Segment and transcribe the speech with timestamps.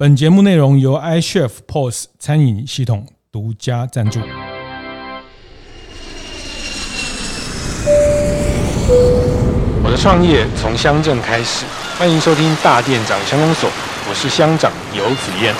[0.00, 4.18] 本节目内容由 iChef POS 餐饮系统独家赞助。
[9.84, 11.66] 我的创业从乡镇开始，
[11.98, 13.68] 欢迎收听大店长乡公所，
[14.08, 15.54] 我是乡长游子燕。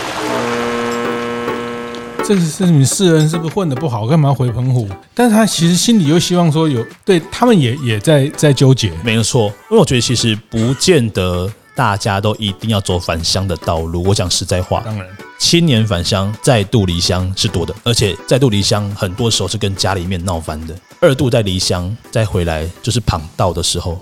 [2.25, 4.89] 这个是你世人是不是混的不好，干嘛要回澎湖？
[5.13, 8.91] 但是他其实心里又希望说有，对他们也也在在纠结。
[9.05, 14.03] 没有错，因为我觉得其实不见得大家都一定要走返乡的道路。
[14.05, 15.07] 我讲实在话，当然，
[15.39, 20.77] 青年返乡再度离乡是多的，而且再度离乡很多时候是跟家里面闹翻的。
[21.01, 23.99] 二度再离乡再回来就是旁道的时候。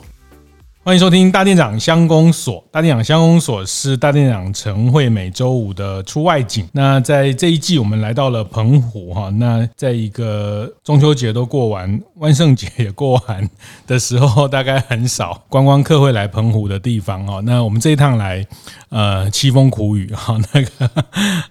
[0.85, 2.65] 欢迎收听大店长乡公所。
[2.71, 6.67] 大店长乡公所是大店长晨会每周五的出外景。
[6.73, 9.29] 那在这一季，我们来到了澎湖哈。
[9.29, 13.47] 那在一个中秋节都过完，万圣节也过完
[13.87, 17.43] 的时候，大概很少观光客会来澎湖的地方哈。
[17.45, 18.47] 那我们这一趟来，
[18.89, 20.91] 呃，凄风苦雨哈，那个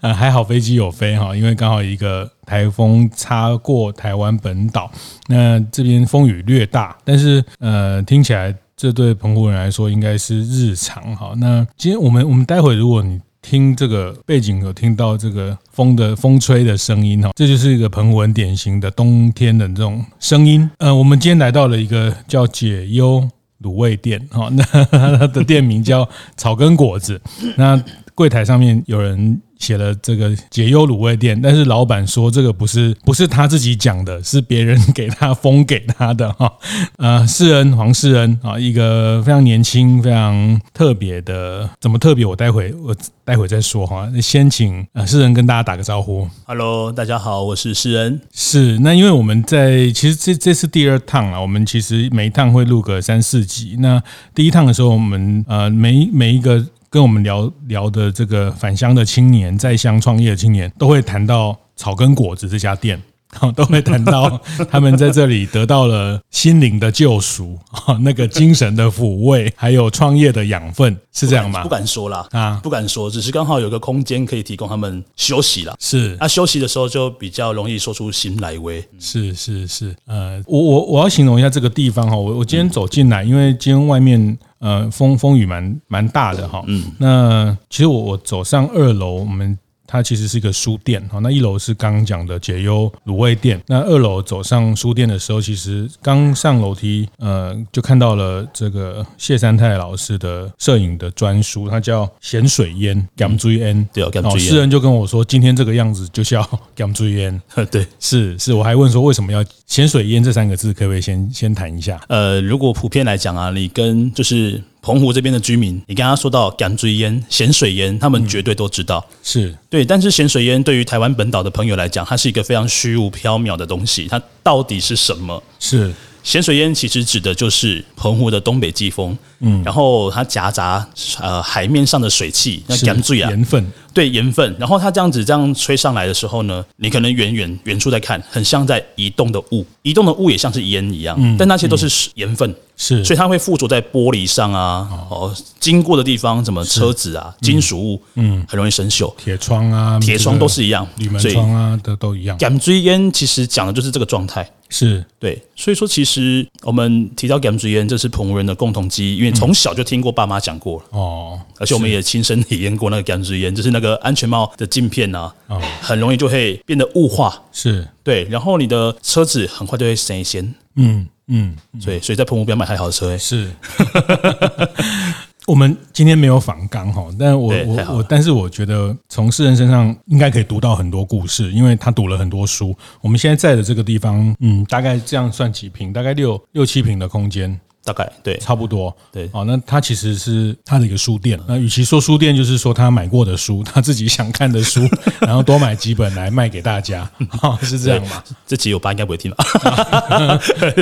[0.02, 4.90] 呃还好飞机有飞哈，因为刚好一个台风擦过台湾本岛，
[5.28, 8.56] 那这边风雨略大，但是呃听起来。
[8.80, 11.34] 这对澎湖人来说应该是日常哈。
[11.38, 20.70] 那今天我们我们待会如果你听这个背景有听到这个风的风吹的声音哈，这就是一个澎湖人典型的冬天的这种声音。
[20.78, 23.28] 呃，我们今天来到了一个叫解忧
[23.64, 24.64] 卤味店哈，那
[25.18, 27.20] 它的店名叫草根果子。
[27.56, 27.84] 那
[28.14, 29.42] 柜台上面有人。
[29.60, 36.52] 写了这个解忧卤味店，但是老板说这个不是不是他自己讲的，是别人给他封给他的哈。
[36.98, 42.26] 呃，世恩黄世恩啊，一个非常年轻、非常特别的，怎么特别？
[42.26, 44.10] 我待会我待会再说哈。
[44.22, 46.28] 先请呃世恩跟大家打个招呼。
[46.46, 48.22] Hello，大家好，我是世恩。
[48.34, 53.76] 是那因为我们在其实这这是第二趟啊，我们其实每一趟会录个三四集。
[53.80, 54.02] 那
[54.36, 56.66] 第一趟的时候，我们呃每每一个。
[56.90, 63.02] 跟我们聊聊的这个返乡的青年，在乡创业的青年，都会谈到草根果子这家店，
[63.56, 64.40] 都会谈到
[64.70, 67.58] 他们在这里得到了心灵的救赎，
[68.02, 71.64] 那个精神的抚慰，还有创业的养分，是这样吗？
[71.64, 75.76] 不敢说啦，啊，不敢说，只是刚好有个空间可以提供他们休息了。
[75.80, 78.84] 是，那休息的时候就比较容易说出心来威。
[79.00, 84.38] 是是是，呃，我我我要形容一下这个地方哈，我我今天走进来，因为今天外面。
[84.60, 86.64] 呃，风风雨蛮蛮大的哈。
[86.66, 89.56] 嗯，那其实我我走上二楼，我们。
[89.88, 106.42] 它其实是一个书店，哈，那一楼是刚刚讲的解忧卤味店，那二楼走上书店的时候，其实刚上楼梯，呃，就看到了这个谢三泰老师的摄影的专书，它叫咸水烟 gam 追烟，对，哦，诗人就跟我说，今天这个样子就叫
[106.76, 112.00] gam 追烟， 对，是是，我还问说为什么要咸水烟这三个字，可不可以先先谈一下？
[112.10, 114.62] 呃，如果普遍来讲啊，你跟就是。
[114.88, 119.84] 澎湖这边的居民，你刚刚说到港锥烟、咸水烟，他们绝对都知道，嗯、是对。
[119.84, 125.44] 但是咸水烟对于台湾本岛的朋友来讲，它是一个非常虚无缥缈的东西，它到底是什么？
[125.60, 125.94] 是。
[126.28, 130.86] 咸水烟其实指的就是澎湖的东北季风，嗯，然后它夹杂
[131.22, 152.36] 呃海面上的水汽，那盐水啊，盐分，对盐分，然后它这样子这样吹上来的时候呢，你可能远远远处在看，很像在移动的雾，移动的雾也像是烟一样，嗯，但那些都是盐分，是，所以它会附着在玻璃上啊，哦，经过的地方，什么车子啊，金属物，嗯，很容易生锈，铁窗啊，铁窗都是一样，铝门窗啊，都都一样。
[152.42, 154.46] 盐水烟其实讲的就是这个状态。
[154.70, 155.04] 是。
[155.20, 165.34] 对，所以说其实我们提到咸水烟，这是澎湖人的共同记忆，因为从小就听过爸妈讲过哦，而且我们也亲身体验过那个咸水烟，就是那个安全帽的镜片啊，
[165.82, 167.88] 很容易就会变得雾化，是。
[168.04, 170.46] 对，然后你的车子很快就会生锈，
[170.76, 173.52] 嗯嗯，所以所以在澎湖不要买太好的车，欸，是。
[175.48, 182.76] 我们今天没有访纲哈，但我我我，但是我觉得从诗人身上应该可以读到很多故事，因为他读了很多书。
[183.00, 187.58] 我们现在在的这个地方，嗯，大概这样算几平，大概六六七平的空间。
[187.88, 189.30] 大概对，差不多对。
[189.32, 191.40] 哦，那他其实是他的一个书店。
[191.48, 194.86] 那与其说书店，就是说他买过的书， 他自己想看的书，
[195.22, 197.10] 然后多买几本来卖给大家，
[197.42, 198.22] 哦是这样吗？
[198.46, 199.38] 这集我爸应该不会听吧？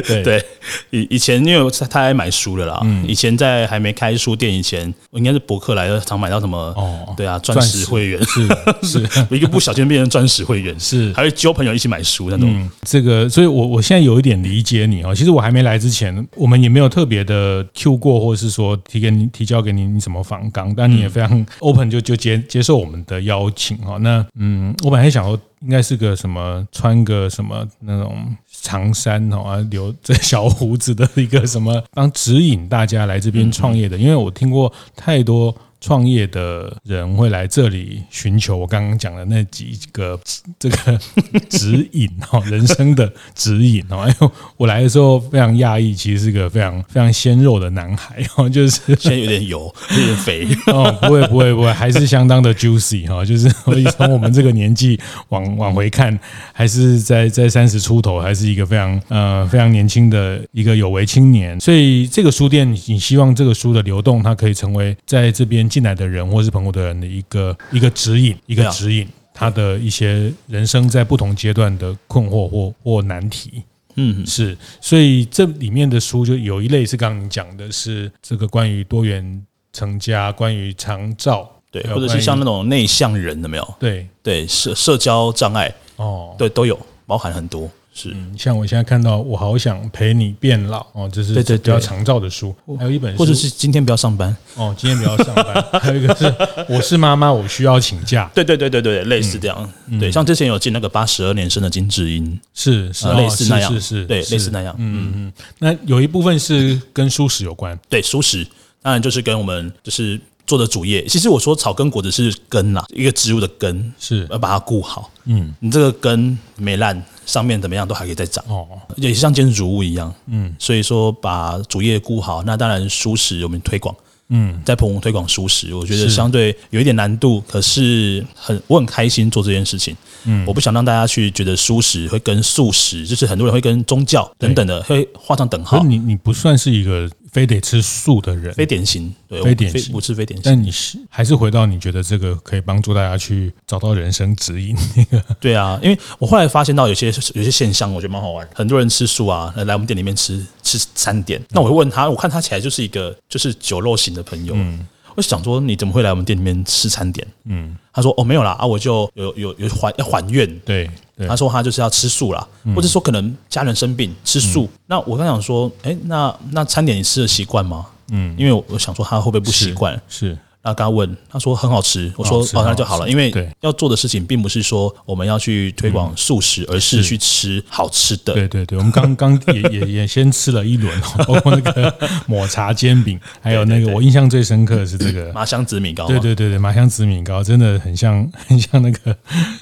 [0.02, 0.46] 对对，
[0.90, 2.80] 以以前因为他爱买书了啦。
[2.84, 6.58] 嗯以前在还没开书店以前，我应该是博客来的，常买到什么？
[6.76, 8.48] 哦，对啊，钻石会员是
[8.82, 12.70] 是，一个不小心变成钻石会员是，还会交朋友一起买书那种。
[12.82, 15.14] 这个，所以我我现在有一点理解你哦。
[15.14, 16.86] 其实我还没来之前，我们也没有。
[16.96, 23.98] 特别的 Q 过，或者是说提给你提交给你你什么访纲，但你也非常 open 就就接接受我们的邀请哈。
[23.98, 35.54] 那嗯，我本来想说应该是个什么穿个什么那种长衫哦，留着小胡子的一个什么，当指引大家来这边创业的，因为我听过太多。
[35.86, 40.20] 创业的人会来这里寻求我刚刚讲的那几个
[40.58, 41.00] 这个
[41.48, 44.00] 指引哈， 人生的指引哦。
[44.00, 53.48] 哎呦，我来的时候非常讶异，其实是个非常非常鲜肉的男孩哦， 就是现在有点油，有点肥哦，不会不会不会，还是相当的 juicy 哈，就是
[53.92, 55.00] 从我们这个年纪
[55.30, 56.18] 往往回看，
[56.52, 61.60] 还是在在三十出头，还是一个非常呃非常年轻的一个有为青年。
[61.60, 73.62] 所以这个书店，你希望这个书的流动，它可以成为在这边进来的人或是朋友的人的一个一个指引，一个指引他的一些人生在不同阶段的困惑或或难题。
[73.96, 74.58] 嗯，是。
[74.80, 83.76] 所以这里面的书就有一类是刚刚你讲的，是这个关于多元成家，关于长照，对，或者是像那种内向人的没有？
[83.78, 87.70] 对对，社社交障碍哦，对，都有包含很多。
[87.98, 94.36] 是，像我现在看到，我好想陪你变老哦，这是对对比较常照的书，还有一本书，或者是今天不要上班。
[94.56, 96.26] 哦，今天不要上班， 还有一个是
[96.68, 108.46] 我是妈妈，我需要请假， 对对对对对，类似这样，对，像之前有进那个八十二年生的金智英，是是类似那样，是是，对，类似那样，嗯嗯，那有一部分是跟蔬食有关，对，蔬食
[108.82, 110.20] 当然就是跟我们就是。
[110.46, 115.10] 做的主业，其实我说草根果子是根呐，一个植物的根，是要把它固好。
[115.26, 118.44] 嗯，你这个根没烂，上面怎么样都还可以再长。
[118.48, 120.14] 哦，也像建筑物一样。
[120.28, 123.96] 嗯，所以说把主业固好，那当然蔬食我们推广。
[124.30, 129.96] 嗯，在澎湖推广蔬食，我觉得相对有一点难度，可是很我很开心做这件事情。
[130.26, 135.84] 嗯，我不想让大家去觉得蔬食会跟素食，就是很多人会跟宗教等等的会画上等号。
[135.84, 137.10] 你你不算是一个。
[137.36, 140.44] 非得吃素的人，非典型，对，非典型，不吃非典型。
[140.46, 145.22] 但你是还是回到你觉得这个可以帮助大家去找到人生指引那个？
[145.38, 148.48] 对啊，因为我后来发现到有些有些现象，我觉得蛮好玩。
[148.56, 154.54] 很多人吃素啊，来我们店里面吃吃餐点，那我会问他，我看他起来就是一个就是酒肉型的朋友。
[154.56, 157.26] 嗯我想说，你怎么会来我们店里面吃餐点？
[157.46, 160.90] 嗯，他说哦没有啦啊，我就有有有还要还愿，对，
[161.28, 164.70] 他说他就是要吃素啦，或者说可能家人生病吃素。
[164.88, 167.86] 那我刚想说，哎，那那餐点你吃的习惯吗？
[168.12, 170.00] 嗯，因为我想说他会不会不习惯？
[170.08, 170.38] 是。
[170.66, 173.32] 那刚刚问他说很好吃，我说哦那就好了，因为
[173.62, 178.34] 要做的事情并不是说我们要去推广素食，而是去吃好吃的。
[178.34, 180.92] 对对对，我们刚刚也也也 先吃了一轮，
[181.28, 181.94] 包括那个
[182.26, 186.08] 抹茶煎饼，还有那个我印象最深刻的是这个 麻香紫米糕。
[186.08, 189.16] 对对对对，麻香紫米糕真的很像 很像那个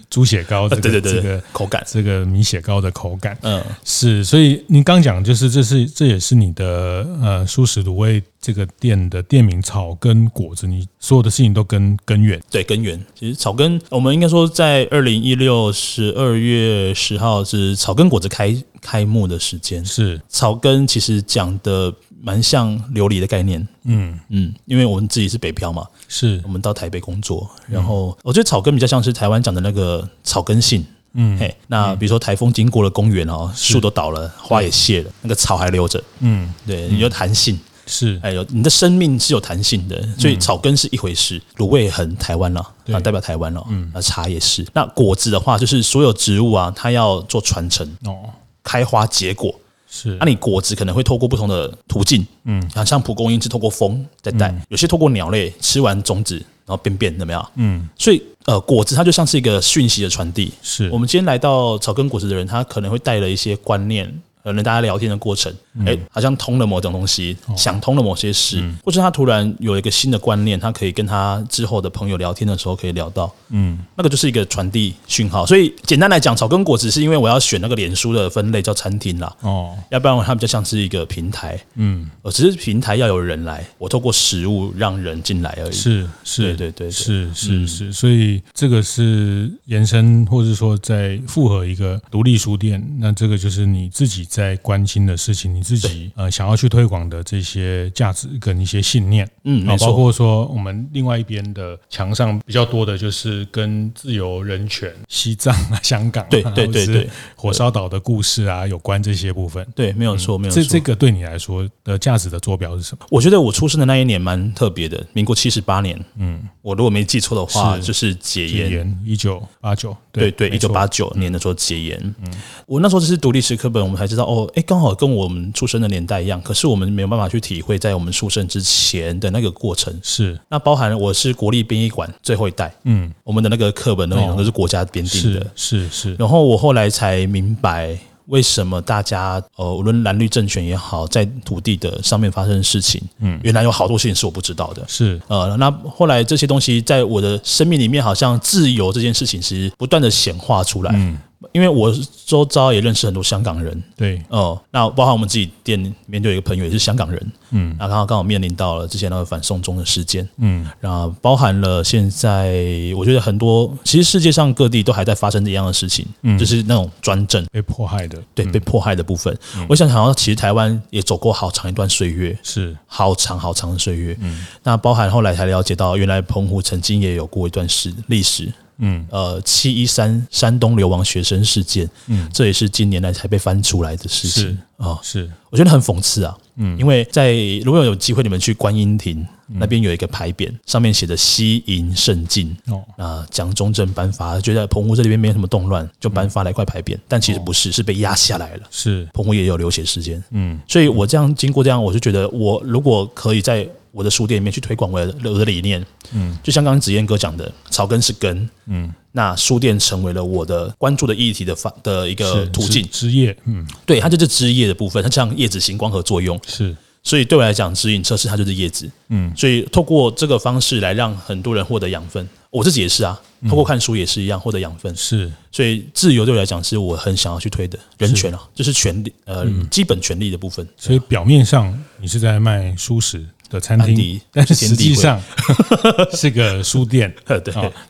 [0.09, 3.37] 猪血糕，这个这个口感，这个米血糕的口感。
[3.41, 8.23] 嗯，是，所以您刚讲就是这是这也是你的呃素食卤味。
[8.43, 13.01] 这个店的店名草根果子，你所有的事情都跟根源，对根源。
[13.17, 19.83] 其实草根，我们应该说在二零一六十二月十号是草根果子开开幕的时间。
[19.85, 23.65] 是草根，其实讲的蛮像琉璃的概念。
[23.85, 30.85] 嗯嗯，因为我们自己是北漂嘛，是我们到台北工作，然后我觉得草根比较像是台湾讲的那个草根性。
[31.13, 36.03] 嗯嘿，那比如说台风经过了公园哦，树都倒了，花也谢了，那个草还留着。
[36.19, 37.57] 嗯，对，有弹性。
[37.85, 44.65] 是，哎呦，你的生命是有弹性的，所以草根是一回事，卤味很台湾了，啊，代表台湾了，嗯，那茶也是。
[44.73, 48.29] 那果子的话，就是所有植物啊，它要做传承哦，
[48.63, 49.53] 开花结果
[49.89, 50.15] 是。
[50.19, 56.35] 那你果子可能会透过不同的途径，嗯，啊，像蒲公英是透过风在带，有些透过鸟类吃完种子
[56.65, 57.51] 然后便便怎么样？
[57.55, 60.53] 嗯，所以呃，果子它就像是一个讯息的传递。
[60.61, 64.21] 是我们今天来到草根果子的人，他可能会带了一些观念。
[64.43, 65.53] 可能大家聊天的过程，
[65.85, 75.45] 哎，好像通了某种东西，想通了某些事，或者他突然有一个新的观念，他可以跟他之后的朋友聊天的时候可以聊到，嗯，那个就是一个传递讯号。
[75.45, 85.71] 所以简单来讲，草根果子是因为我要选那个脸书的分类叫餐厅啦，哦，要不然它比较像是一个平台，嗯，只是平台要有人来，我透过食物让人进来而已。
[85.71, 94.27] 是是，对对对，是是是，所以这个是延伸，或者说在复合一个独立书店，那这个就是你自己。
[94.33, 110.63] 在关心的事情，你自己呃想要去推广的这些价值跟一些信念，嗯，啊，包括说我们另外一边的墙上比较多的就是跟自由、人权、西藏啊、香港，对对对对，火烧岛的故事啊，有关这些部分，对，没有错，没有错。
[110.63, 113.05] 这这个对你来说的价值的坐标是什么？
[113.11, 122.31] 我觉得我出生的那一年蛮特别的，民国七十八年，嗯，我如果没记错的话，就是解严，一九八九，对对，一九八九年的时候解严，嗯，
[122.67, 124.23] 我那时候只是读历史课本，我们才知道。
[124.25, 129.91] 哦，哎，刚好跟我们出生的年代一样，可是我们没有办法去体会在我们出生之前的那个过程。
[130.03, 136.15] 是，那包含我是国立殡仪馆最后一代，嗯，我们的那个课本内容都是国家编定的，是是是。
[136.19, 144.83] 然后我后来才明白，为什么大家呃，无论蓝绿政权也好，在土地的上面发生的事情，嗯，原来有好多事情是我不知道的。
[144.87, 150.91] 是呃，那后来这些东西在我的生命里面，好像自由这件事情是不断的显化出来。
[150.95, 151.17] 嗯。
[151.53, 151.93] 因为我
[152.25, 162.55] 周遭也认识很多香港人，对，哦，那包括我们自己店里面就有一个朋友也是香港人，嗯，然后刚好刚好面临到了之前那个反送中的事件，嗯，然后包含了现在
[162.97, 167.45] 我觉得很多，其实世界上各地都还在发生一样的事情，嗯，就是那种专政。
[167.51, 169.37] 被迫害的，对，被迫害的部分，
[169.69, 172.75] 我想好像其实台湾也走过好长一段岁月，是。
[172.87, 178.51] 好长好长的岁月，嗯，那包含后来才了解到，原来澎湖曾经也有过一段史历史。
[178.77, 184.57] 嗯，呃，七一三山东流亡学生事件，嗯，这也是近年来才被翻出来的事情。
[184.77, 199.07] 啊，哦、是，我觉得很讽刺啊，嗯，因为在如果有机会你们去观音亭、嗯、那边有一个牌匾，上面写着“西瀛胜境”，哦，啊，蒋中正颁发，觉得澎湖这里边没什么动乱，就颁发了一块牌匾，但其实不是，是被压下来了，是。
[199.13, 203.69] 澎湖也有流血事件，嗯，所以我这样经过这样，我就觉得我如果可以在。
[203.93, 233.23] 我的书店里面去推广我的我的理念，嗯，就像刚刚子燕哥讲的，草根是根，嗯，那书店成为了我的关注的议题的方的一个途径，枝叶，嗯，对，它就是枝叶的部分，它像叶子行光合作用，是，所以对我来讲，指引测试它就是叶子，嗯，所以透过这个方式来让很多人获得养分，我自己也是啊，透过看书也是一样获得养分，是，所以自由对我来讲是我很想要去推的人权啊，就是权利，呃，基本权利的部分，所以表面上你是在卖书食。
[233.53, 235.21] 的餐厅，但 是实际上
[236.13, 237.13] 是个书店。
[237.25, 237.41] 对，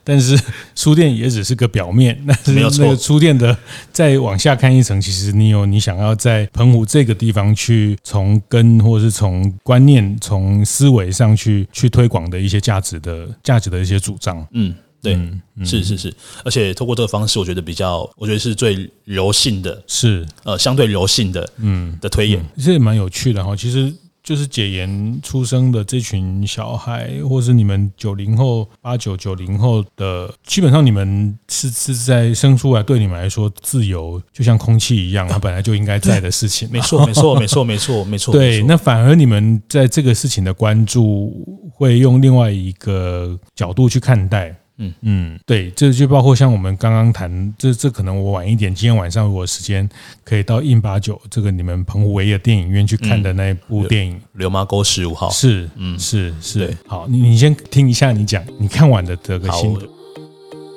[0.04, 0.38] 但是
[0.74, 2.20] 书店也只是个表面。
[2.24, 3.56] 那是那个书店的，
[3.92, 14.46] 再往下看一层，其实你有你想要在澎湖这个地方去从根，或是从观念、从思维上去去推广的一些价值的价值的一些主张。
[14.52, 15.18] 嗯，对，
[15.64, 23.56] 是是是，而且透过这个方式，我觉得比较，我觉得是最柔性的，是呃相对柔性的，嗯的推演，这也蛮有趣的哈。
[23.56, 23.92] 其实。
[24.24, 36.66] 就是解严出生的这群小孩，或是你们九零后、八九九零后的，基本上你们是是在生出来，对你们来说，自由就像空气一样，它本来就应该在的事情。
[36.72, 38.32] 没错，没错，没错，没错，没错。
[38.32, 44.56] 对，那反而你们在这个事情的关注，会用另外一个角度去看待。
[44.78, 44.94] 嗯。
[45.02, 49.88] 嗯，对，这就包括像我们刚刚谈，这这可能我晚一点，今天晚上如果时间
[50.24, 59.88] 可以到印八九这个你们澎湖唯一的电影院去看的那一部电影《流麻沟十五号》，是，嗯，是是，好，你你先听一下你讲你看完的这个心得。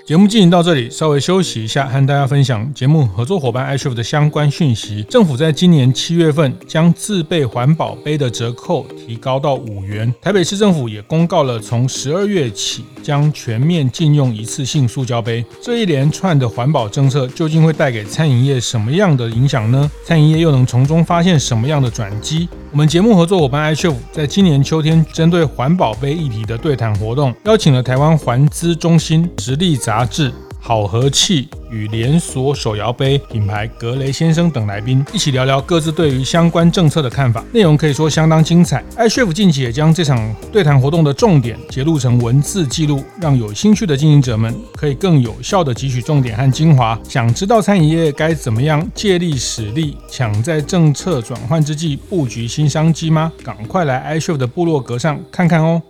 [0.07, 5.03] 节目进行到这里，稍微休息一下，和大家分享节目合作伙伴 iCHEF 的相关讯息。
[5.09, 10.13] 政府在今年七月份将自备环保杯的折扣提高到五元。
[10.21, 15.43] 台北市政府也公告了，从十二月起将全面禁用一次性塑胶杯。
[15.61, 19.91] 这一连串的环保政策究竟会带给餐饮业什么样的影响呢？
[20.05, 22.47] 餐饮业又能从中发现什么样的转机？
[22.77, 30.31] 我们节目合作伙伴 iCHEF 在今年秋天针对环保杯议题的对谈活动，邀请了台湾环资中心直立杂志、
[30.67, 37.41] 好和气与连锁手摇杯品牌格雷先生等来宾，一起聊聊各自对于相关政策的看法。
[37.53, 38.83] 内容可以说相当精彩。
[38.97, 46.99] iCHEF 近期也将这场对谈活动的重点截录成文字记录，让有兴趣的经营者们可以更有效地汲取重点和精华。
[47.01, 53.31] 想知道餐饮业该怎么样借力使力，抢在政策转换之际布局新商机吗？
[53.41, 55.81] 赶快来 iCHEF 的部落格上看看哦。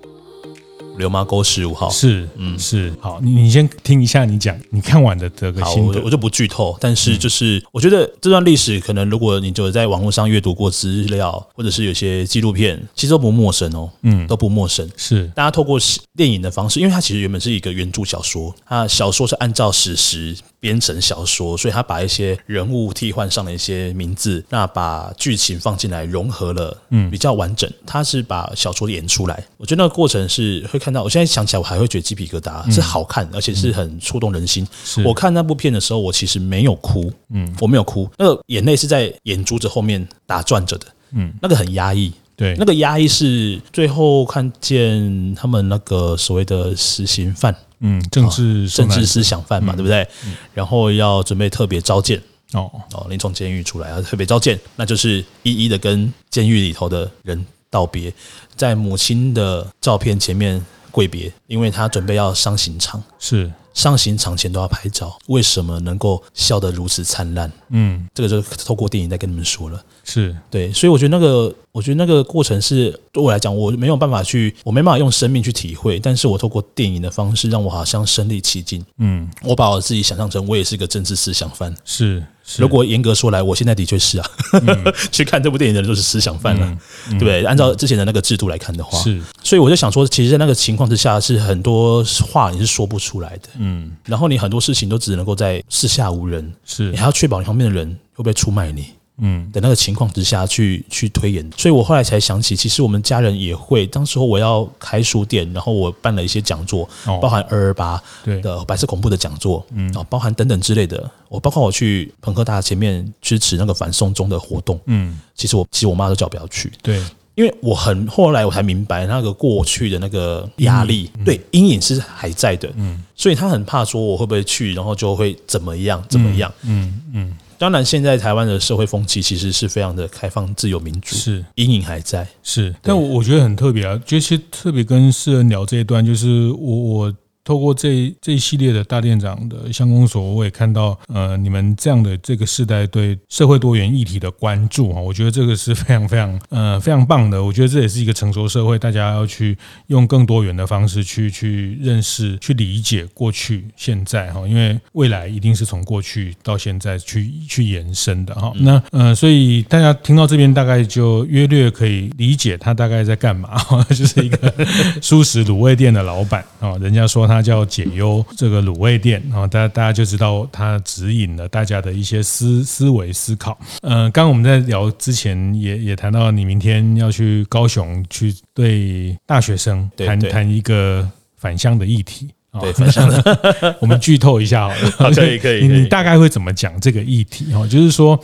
[0.97, 1.89] 流麻沟十五号。
[1.89, 2.93] 是，嗯，是。
[2.99, 6.75] 好，你你先听一下你讲你看完的这个心得，我就不剧透。
[6.79, 14.89] 但是就是我觉得这段历史，可能如果你就在网络上阅读过资料，或者是有些纪录片，其实都不陌生哦，嗯，都不陌生。
[14.97, 15.27] 是。
[15.35, 15.79] 大家透过
[16.15, 20.35] 电影的方式，因为它其实原本是一个原著小说，它小说是按照史实
[20.67, 27.71] 编成小说，所以他把一些人物替换上了一些名字，那把剧情放进来融合了，嗯，比较完整。
[27.85, 30.77] 他是把小说演出来，我觉得那个过程是会。
[30.87, 34.65] 看到我现在想起来，我还会觉得鸡皮疙瘩，是好看，而且是很触动人心。
[35.03, 50.07] 我看那部片的时候，我其实没有哭，嗯，我没有哭，那个眼泪是在眼珠子后面打转着的，嗯，那个很压抑，对，那个压抑是最后看见他们那个所谓的死刑犯，嗯，政治政治思想犯嘛，对不对？
[50.53, 52.21] 然后要准备特别召见，
[52.53, 52.71] 哦。
[52.93, 58.13] 哦，你从监狱出来要特别召见，那就是一一的跟监狱里头的人道别，
[58.55, 60.63] 在母亲的照片前面。
[60.89, 67.49] 跪别，因为他准备要上刑场，是上刑场前都要拍照，为什么能够笑得如此灿烂？
[67.69, 69.79] 嗯，这个就透过电影在跟你们说了。
[70.03, 78.83] 是对，所以我觉得那个，我觉得那个过程是对我来讲，我没有办法去，我没办法用生命去体会，但是我透过电影的方式，让我好像身临其境。
[78.97, 81.75] 嗯，我把我自己想象成我也是个政治思想犯。
[81.85, 82.23] 是。
[82.55, 86.79] 如果严格说来，我现在的确是啊，嗯、 去看这部电影的人都是思想犯了，嗯
[87.09, 87.43] 嗯、对不对？
[87.43, 96.91] 按照之前的那个制度来看的话，是，所以我就想说，其实，在那个情况之下，是很多话你是说不出来的，嗯，然后你很多事情都只能够在四下无人，是。
[96.91, 98.85] 你还要确保你旁边的人会不会出卖你。
[99.19, 103.87] 嗯，的那个情况之下去去推演，所以我后来才想起，其实我们家人也会。
[103.87, 106.87] 当时候我要开书店，然后我办了一些讲座，
[107.19, 111.09] 包含二二八的白色恐怖的讲座，嗯，啊，包含等等之类的。
[111.29, 117.03] 我包括我去朋克大前面支持那个反送中的活动，嗯，其实我其实我妈都叫我不要去，对，
[117.37, 127.37] 因为我很后来我才明白那个过去的那个压力，对，阴影是还在的，嗯，所以他很怕说我会不会去，然后就会怎么样怎么样，嗯嗯。
[127.59, 132.73] 当然，现在台湾的社会风气其实是非常的开放、自由、民主，是阴影还在，是。
[132.81, 137.13] 但我我觉得很特别啊，就是特别跟世人聊这一段，就是我我。
[137.47, 147.41] 透过这这一系列的大店长的相公所，我也看到呃，你们这样的这个世代对社会多元议题的关注哈，我觉得这个是非常非常呃非常棒的。
[147.41, 158.51] 我觉得这也是一个成熟社会，大家要去用更多元的方式去去认识、去理解过去、现在哈，因为未来一定是从过去到现在去去延伸的哈。
[158.57, 164.53] 那呃，所以大家听到这边大概就约略可以理解他大概在干嘛， 就是一个
[165.01, 167.36] 素食卤味店的老板啊，人家说他。
[167.37, 173.55] 他叫解忧这个卤味店啊，大家大家就知道它指引了大家的一些思思维思考。
[173.81, 182.29] 嗯，刚刚我们在聊之前也也谈到，你明天要去高雄去对大学生谈谈一个返乡的议题。
[182.59, 184.91] 对，反向的， 我们剧透一下好了。
[184.97, 185.67] 好，可以可以。
[185.67, 187.45] 你你大概会怎么讲这个议题？
[187.53, 188.19] 哈，就是说，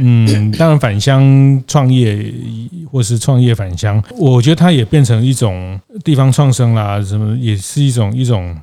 [0.00, 2.32] 嗯，当然返乡创业
[2.90, 8.56] 或是创业返乡，我觉得它也变成一种地方创生啦，什么也是一种一种。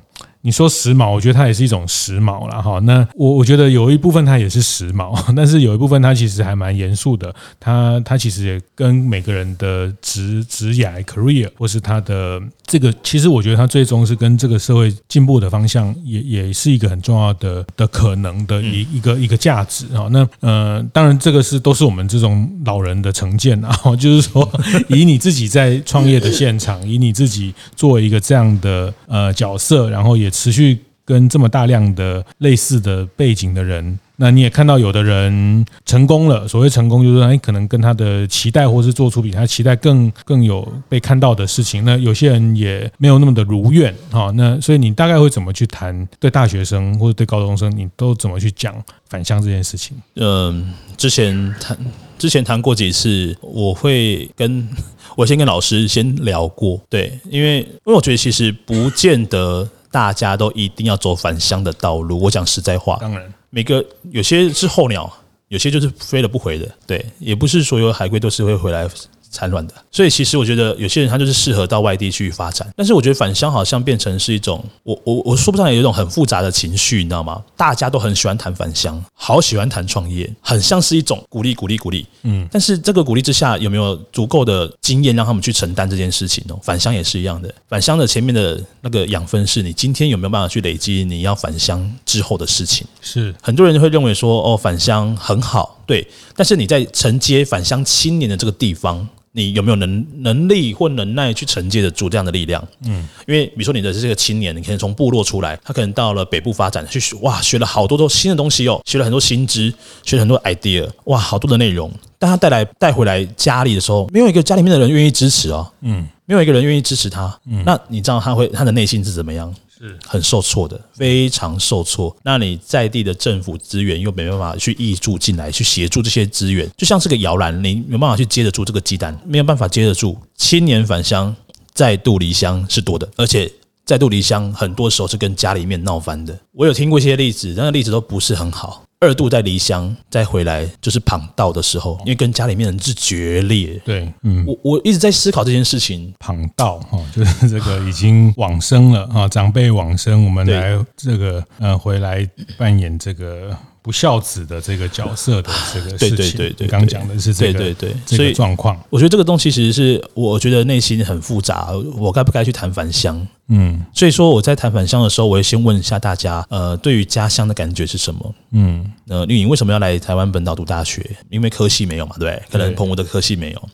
[0.46, 2.78] 你说时髦，我觉得它也是一种时髦了哈。
[2.80, 7.34] 那我我觉得有一部分它也是时髦， 但是有一部分它其实还蛮严肃的。
[7.58, 20.08] 它它其实也跟每个人的职职业 career 或是他的这个，其实我觉得它最终是跟这个社会进步的方向也也是一个很重要的的可能的一一个一个价值啊。
[20.10, 24.46] 那呃，当然这个是都是我们这种老人的成见啊， 就是说
[24.90, 30.33] 以你自己在创业的现场，以你自己作为一个这样的呃角色，然后也。
[30.34, 36.48] 持续跟这么大量的类似的背景的人，那你也看到有的人成功了。
[36.48, 41.84] 所谓成功，就是说，哎，可能跟他的期待，或是做出比他期待更更有被看到的事情。
[41.84, 44.32] 那有些人也没有那么的如愿，哈。
[44.34, 48.74] 那所以你大概会怎么去谈对大学生或者对高中生，你都怎么去讲
[49.10, 49.94] 返乡这件事情？
[50.16, 51.76] 嗯，之前谈
[52.18, 54.66] 之前谈过几次，我会跟
[55.16, 59.68] 我先跟老师先聊过，对，因为因为我觉得其实不见得。
[59.94, 62.20] 大家都一定要走返乡的道路。
[62.20, 65.08] 我讲实在话，当然，每个有些是候鸟，
[65.46, 66.68] 有些就是飞了不回的。
[66.84, 68.88] 对，也不是所有海龟都是会回来。
[69.34, 77.42] 产卵的，所以其实我觉得有些人他就是适合到外地去发展，但是我觉得返乡好像变成是一种，我我我说不上来有一种很复杂的情绪，你知道吗？
[77.56, 86.54] 大家都很喜欢谈返乡，好喜欢谈创业，很像是一种鼓励鼓励鼓励，嗯，但是这个鼓励之下有没有足够的经验让他们去承担这件事情呢？
[86.62, 92.86] 返乡也是一样的，返乡的前面的那个养分是你今天有没有办法去累积你要返乡之后的事情？
[93.00, 99.08] 是很多人会认为说哦，返乡很好，对，但是你在承接返乡青年的这个地方。
[99.36, 102.64] 你有没有能能力或能耐去承接得住这样的力量？
[102.86, 111.90] 嗯，因为比如说你的这个青年，你可能从部落出来，他可能到了北部发展，去学哇，学了好多都新的东西哦，学了很多新知，学了很多 idea，哇，好多的内容。
[112.16, 119.52] 但他带来带回来家里的时候，没有一个家里面的人愿意支持哦，嗯，没有一个人愿意支持他，嗯，那你知道他会他的内心是怎么样？
[119.84, 122.16] 是很受挫的，非常受挫。
[122.22, 130.16] 那你在地的政府资源又没办法去挹注进来，去协助这些资源，就像是个摇篮，你没办法去接得住这个鸡蛋，没有办法接得住。
[130.36, 131.34] 青年返乡
[131.74, 133.50] 再度离乡是多的，而且
[133.84, 136.38] 再度离乡很多时候是跟家里面闹翻的。
[136.52, 138.82] 我有听过一些例子，那个例子都不是很好。
[139.04, 143.80] 二度在离乡再回来，就是旁道的时候，因为跟家里面人是决裂。
[143.84, 146.12] 对，嗯，我我一直在思考这件事情。
[146.18, 156.16] 旁道哈， 就是这个已经往生了啊，长辈往生，我们来这个呃回来扮演这个不孝子的这个角色的这个事情。
[156.16, 158.80] 对对对对，刚讲的是这个对对对这个状况。
[158.88, 163.26] 我觉得这个东西其实是我觉得内心很复杂，我该不该去谈返乡？
[163.48, 168.34] 嗯，所以说我在谈返乡的时候，我会先问一下大家，呃，对于家乡的感觉是什么？
[168.52, 171.16] 嗯，呃，你为什么要来台湾本岛读大学？
[171.28, 172.42] 因为科系没有嘛，对不对？
[172.50, 173.68] 可能澎湖的科系没有，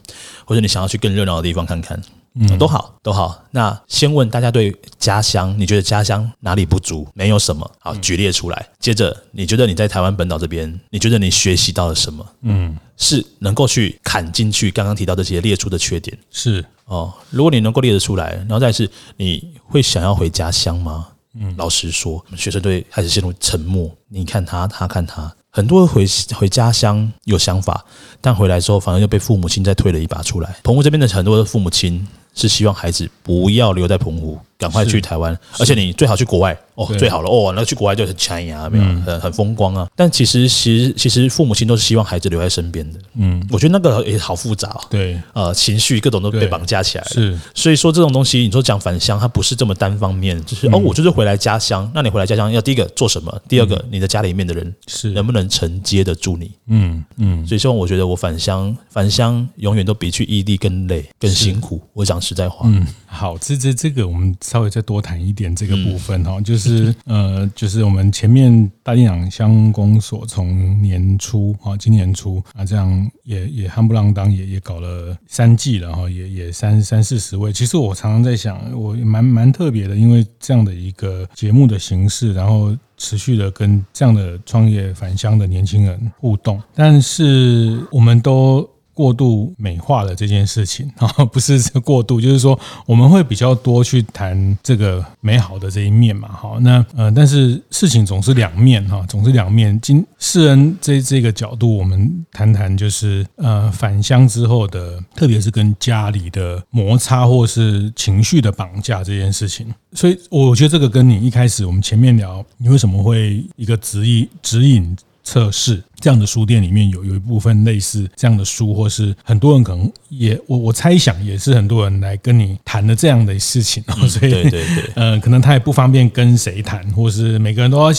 [0.45, 2.01] 或者你想要去更热闹的地方看看。
[2.35, 3.45] 嗯，都好，都好。
[3.51, 7.07] 那先问大家对家乡，你觉得家乡哪里不足？
[7.13, 8.69] 没有什么好举列出来。
[8.79, 12.25] 接着，你觉得你在台湾本岛这边，你觉得你学习到了什么？
[12.43, 16.17] 嗯，是能够去砍进去刚刚提到这些列出的缺点。
[16.31, 21.07] 是哦，如果你能够列得出来，然后再是你会想要回家乡吗？
[21.35, 23.89] 嗯，老实说，学生队开始陷入沉默。
[24.09, 27.85] 你看他，他看他，很多回回家乡有想法，
[28.21, 30.57] 但回来之后反而又被父母亲再推了一把出来。
[30.65, 32.07] 澎湖这边的很多的父母亲。
[32.33, 36.57] 是希望孩子不要留在澎湖，赶快去台湾，而且你最好去国外。
[36.77, 39.87] 哦，最好了哦，那去国外就很强呀，没有很很风光啊。
[39.95, 42.99] 但其实，其实其实父母亲都是希望孩子留在身边的。
[43.17, 44.81] 嗯，我觉得那个也好复杂。
[44.89, 47.11] 对，呃，情绪各种都被绑架起来了。
[47.11, 51.91] 是，所以说这种东西，你说讲返乡，它不是这么单方面，就是哦，我就是回来家乡。
[51.95, 53.31] 那你回来家乡要第一个做什么？
[53.47, 56.51] 第二个，你的家里面的人是能不能承接得住你？
[56.69, 57.47] 嗯嗯。
[57.47, 61.83] 所以说，我觉得我返乡，返乡永远都比去异地更累、更辛苦。
[61.93, 62.63] 我讲实在话。
[62.65, 67.51] 嗯，好，这这这个我们稍微再多谈一点这个部分哈，就是呃。
[67.55, 77.53] 就是我们前面大店长乡公所从年初啊，今年初啊，这样也也夯不啷当，也也搞了三季了哈，也也三三四十位。
[77.53, 88.69] 其实我常常在想，我蛮蛮特别的，因为这样的一个节目的形式，然后持续的跟这样的创业返乡的年轻人互动，但是我们都。
[89.01, 96.29] 过度美化了这件事情 啊，不是过度，就是说我们会比较多去谈这个美好的这一面嘛。
[96.31, 99.81] 好，那呃，但是事情总是两面哈，总是两面。
[99.81, 109.67] 今世人这这个角度，我们谈谈就是呃返乡之后的，特别是跟家里的摩擦或是情绪的绑架这件事情。
[109.95, 127.91] 所以我觉得这个跟你一开始我们前面聊，你为什么会一个指引指引测试这样的书店里面有有一部分类似这样的书，或是很多人可能也我我猜想也是很多人来跟你谈的这样的事情，所以对对对，呃，可能他也不方便跟谁谈，或是每个人都要。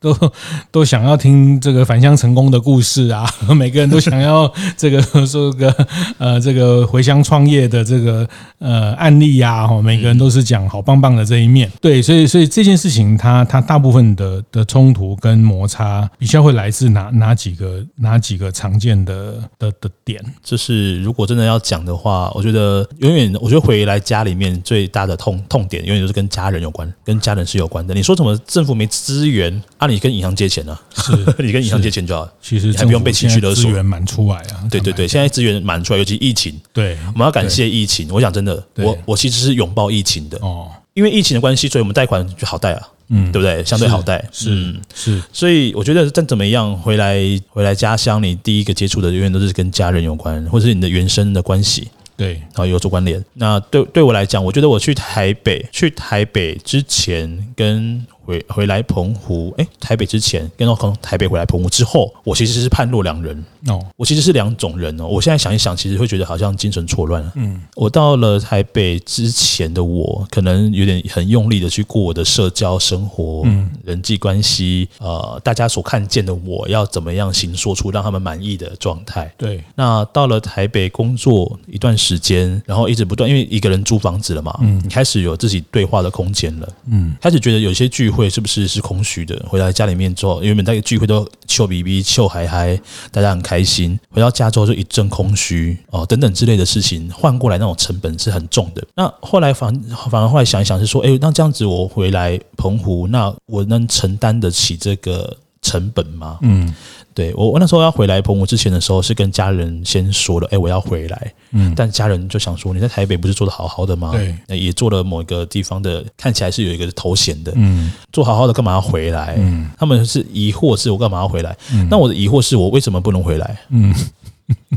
[0.00, 0.16] 都
[0.72, 3.28] 都想要听这个返乡成功的故事啊！
[3.54, 5.74] 每个人都想要这个 说个
[6.18, 8.26] 呃这个回乡创业的这个
[8.58, 9.66] 呃案例呀！
[9.66, 11.70] 哈，每个人都是讲好棒棒的这一面。
[11.80, 20.22] 对，所以所以这件事情它，它大部分的的冲突跟摩擦比较会来自哪哪几个哪几个常见的的的点？
[20.42, 27.92] 就是如果真的要讲的话，我觉得永远我觉得回来家里面最大的痛痛点，永远都是跟家人有关，跟家人是有关的。
[27.92, 29.89] 你说什么政府没资源啊？
[29.90, 30.78] 你跟银行借钱呢？
[30.94, 32.28] 是 你跟银行借钱就好。
[32.40, 34.64] 其实还不用被情绪勒索，资源满出来啊！
[34.70, 36.58] 对对对，现在资源满出来，尤其疫情。
[36.72, 38.08] 对，我们要感谢疫情。
[38.10, 43.64] 我想真的，我我其实是拥抱疫情的哦，因为疫情的关系，所以我们贷款就好贷啊，嗯，对不对？
[43.64, 45.22] 相对好贷，是是。
[45.32, 53.22] 所以我觉得再怎么样，回来回来家乡，你第一个接触的永远都是跟家人有关，或者是你的原生的关系，对，然后有所关联。
[53.34, 58.04] 那对对我来讲，我觉得我去台北，去台北之前跟。
[58.30, 65.06] 回回来澎湖，哎，台北之前跟到从台北回来澎湖之后，我其实是判若两人哦，我其实是两种人哦。
[65.06, 67.28] 我现在想一想，其实会觉得好像精神错乱。
[67.34, 79.32] 嗯，我到了台北之前的我，可能有点很用力的去过我的社交生活，嗯，人际关系，呃，大家所看见的我要怎么样行说出让他们满意的状态。
[79.36, 88.19] 对，那到了台北工作一段时间，然后一直不断，因为一个人租房子了嘛，嗯，你开始有自己对话的空间了，嗯，开始觉得有些聚会。
[88.20, 89.42] 会是不是是空虚的？
[89.48, 92.78] 回到家里面之后，因为每个聚会都笑比比笑嗨嗨，
[93.10, 93.98] 大家很开心。
[94.10, 98.86] 回到家之后就一阵空虚哦，等等之类的事情，换过来那种成本是很重的。
[98.94, 99.74] 那后来反
[100.10, 106.38] 反而后来想一想是说，哎，那这样子我回来澎湖，那我能承担得起这个成本吗？
[106.42, 106.74] 嗯。
[107.12, 111.32] 对我，我那时候要回来澎湖之前的时候，是跟家人先说了，哎，我要回来。
[111.52, 114.12] 嗯，但家人就想说，你在台北不是做的好好的吗？
[114.12, 117.52] 对，也做了某一个地方的，看起来是有一个头衔的。
[117.56, 119.36] 嗯，做好好的，干嘛要回来？
[119.38, 121.56] 嗯，他们是疑惑，是我干嘛要回来？
[121.72, 123.58] 嗯，那我的疑惑是我为什么不能回来？
[123.70, 123.94] 嗯。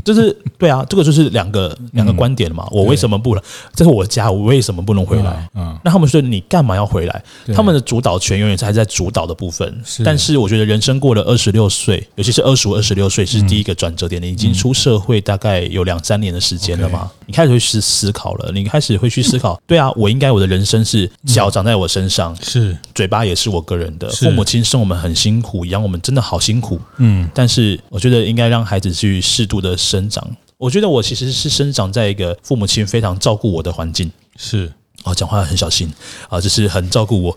[0.02, 2.66] 就是对啊，这个就是两个两个观点了嘛。
[2.70, 3.42] 我为什么不来？
[3.74, 5.48] 这是我家，我为什么不能回来？
[5.54, 7.24] 嗯，那他们说你干嘛要回来？
[7.54, 9.82] 他们的主导权永远是还在主导的部分。
[10.04, 14.20] 但是我觉得人生过了二十六岁，尤其是二十五、二十六岁是第一个转折点。
[14.20, 17.10] 你已经出社会大概有两三年的时间了嘛？
[17.26, 19.60] 你开始会去思考了，你开始会去思考。
[19.66, 24.08] 对啊，我应该我的人生是脚长在我身上，是嘴巴也是我个人的。
[24.10, 26.80] 父母亲生我们很辛苦，养我们真的好辛苦。
[26.98, 34.72] 嗯，但是我觉得应该让孩子去适度的生长，我觉得我其实是生长在一个父母亲非常照顾我的环境，是。
[35.04, 35.92] 哦，讲话很小心
[36.28, 37.36] 啊，就是很照顾我，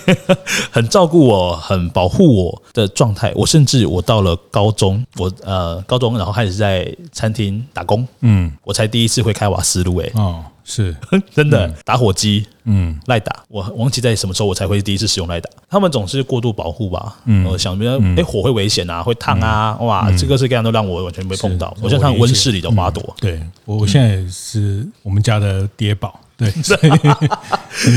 [0.70, 3.32] 很照顾我，很保护我的状态。
[3.34, 10.44] 我甚至我到了高中，我呃高中然后开始在餐厅打工，嗯，我才第一次会开瓦斯炉，哎，哦。
[10.62, 10.94] 是
[11.34, 15.50] 真的打火机，嗯，赖打，我忘记在什么时候我才会第一次使用赖打。
[15.68, 21.76] 他们总是过度保护吧，嗯，我想说，哎，火会危险啊，会烫啊，哇，这个是各样都让我完全没碰到。
[21.82, 26.90] 我像看温室里的花朵，对我，我现在也是我们家的爹宝， 对， 所以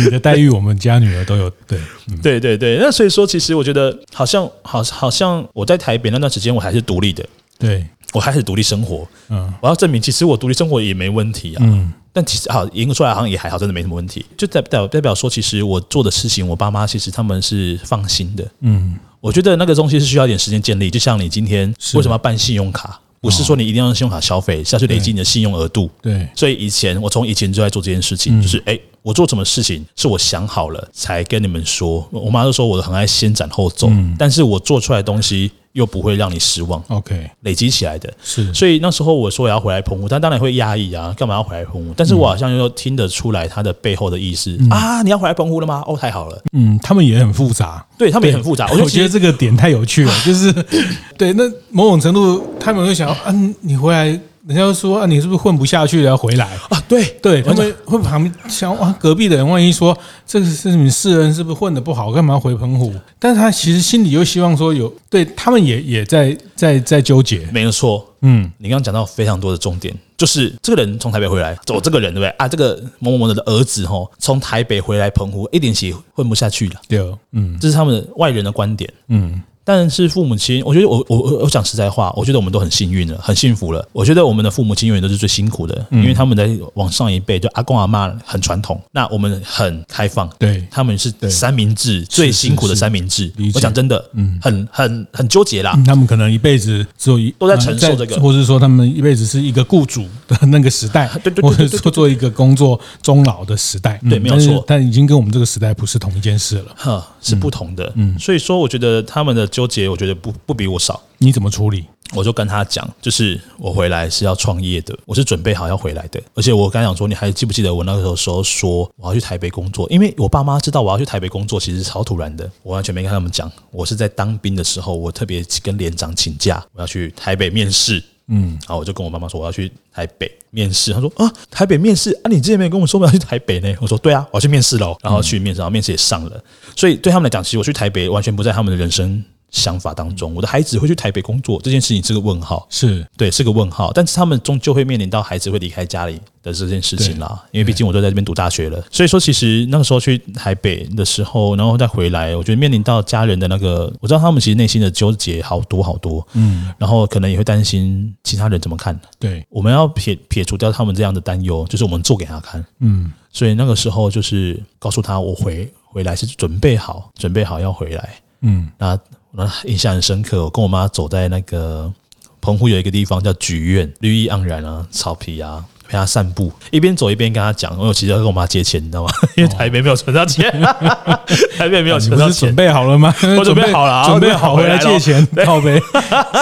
[0.04, 1.80] 你的待遇我们家女儿都有，对，
[2.22, 2.78] 对对对。
[2.78, 7.26] 那所以说，其实我觉得好像好，好像我在台北那段时间，我还是独立的，
[7.58, 11.94] 对我还是独立生活，嗯，我要证明其实我独立生活也没问题啊，嗯。
[12.16, 14.24] 但其实好，赢出来好像也还好，真的没什么问题。
[14.38, 18.48] 就代代代表说，其实我做的事情，我爸妈其实他们是放心的。
[18.60, 20.92] 嗯，我觉得那个东西是需要一点时间建立。
[20.92, 23.00] 就像你今天为什么要办信用卡？
[23.24, 25.90] 不是说你一定要用信用卡消费，是要去累积你的信用额度。
[26.02, 32.06] 对，所以以前我从以前就在做这件事情，就是哎，我做什么事情是我想好了才跟你们说。
[32.12, 35.50] 我妈都说我很爱先斩后奏，但是我做出来的东西。
[35.74, 36.82] 又不会让你失望。
[36.88, 41.94] OK，累积起来的是，所以那时候我说我要回来澎湖，他当然会压抑啊，干嘛要回来澎湖？
[41.98, 45.84] 但是我好像又听得出来他的背后的意思、嗯、啊，你要回来澎湖了吗？
[45.86, 46.42] 哦，太好了。
[46.54, 48.68] 嗯，他们也很复杂，对他们也很复杂。
[48.72, 50.52] 我觉得这个点太有趣了，就是
[51.18, 54.20] 对，那某种程度他们会想啊，你回来。
[54.48, 56.84] 人家说啊，你是不是混不下去了，要回来啊？
[56.88, 62.94] 对对，他们会旁边想哇，隔壁的人万一说这个是你世人是不是混得不好，干嘛要回澎湖？
[63.18, 67.48] 但是他其实心里又希望说有，对他们也也在在在纠结。
[67.54, 72.46] 没有错，嗯，你刚刚讲到非常多的重点，就是这个人从台北回来，走这个人对不对啊？
[72.46, 76.76] 这个某某某的儿子吼，从台北回来澎湖，一点血混不下去了。
[76.90, 77.00] 对，
[77.32, 79.42] 嗯，这是他们的外人的观点，嗯。
[79.64, 83.88] 但是父母亲，我觉得我我我讲实在话，我觉得我们都很幸运了，很幸福了。
[83.94, 93.32] 我觉得我们的父母亲永远都是最辛苦的，因为他们在往上一辈，就阿公阿妈很传统，那我们很开放，对，他们是三明治最辛苦的三明治。
[93.54, 95.78] 我讲真的，嗯，很很很纠结啦。
[95.86, 104.64] 他们可能一辈子只有一都在承受这个，或者说他们一辈子是一个雇主的那个时代， 对对对，或者说做一个工作终老的时代，对，没有错。
[104.68, 107.92] 但已经跟我们这个时代不是同一件事了，哈，是不同的。
[107.96, 110.34] 嗯，所以说，我觉得他们的纠结，我觉得不。
[110.46, 111.86] 不比我少，你怎么处理？
[112.14, 116.22] 我就跟他讲，就是我回来是要创业的，我是准备好要回来的。
[116.34, 119.88] 而且我刚才讲说，你还记不记得我那个时候说我要去台北工作？
[119.90, 123.50] 因为我爸妈知道我要去台北工作，其实超突然的，我完全没跟他们讲。
[123.72, 128.04] 我是在当兵的时候，我特别跟连长请假，我要去台北面试。
[128.28, 130.94] 嗯，然后我就跟我妈妈说我要去台北面试。
[130.94, 133.74] 他说啊，台北面试啊，你之前没有跟我说我要去台北呢？
[133.82, 134.96] 我说对啊，我要去面试喽。
[135.02, 136.44] 然后去面试，然后面试也上了。
[136.76, 139.24] 所以对他们来讲，其实我去台北完全不在他们的人生。
[139.54, 143.92] 想法当中，我的孩子会去台北工作这件事情是个问号，是对，是个问号。
[143.94, 148.84] 但是他们终究会面临到孩子会离开家里的这件事情啦，因为毕竟我都在这边读大学了。
[148.90, 159.00] 所以说，其实那个时候去台北的时候，然后再回来，我觉得面临到家人的那个，我知道他们其实内心的纠结好多好多，嗯，然后可能也会担心其他人怎么看。
[159.20, 163.14] 对，我们要撇撇除掉他们这样的担忧，就是我们做给他看，嗯。
[163.32, 168.10] 所以那个时候就是告诉他，我回回来是准备好，准备好要回来，
[168.42, 169.00] 嗯，那。
[169.36, 171.92] 那印象很深刻，我跟我妈走在那个
[172.40, 175.66] 澎湖有一个地方叫菊苑，绿意盎然啊，草皮啊。
[175.94, 177.78] 陪他散步，一边走一边跟他讲。
[177.78, 179.12] 我其实要跟我妈借钱，你知道吗？
[179.38, 180.50] 因为台北没有存到钱，
[181.56, 182.48] 台北没有存到钱。
[182.48, 183.14] 准备好了吗？
[183.38, 185.26] 我准备好了，准备好回来借钱。
[185.46, 185.80] 靠北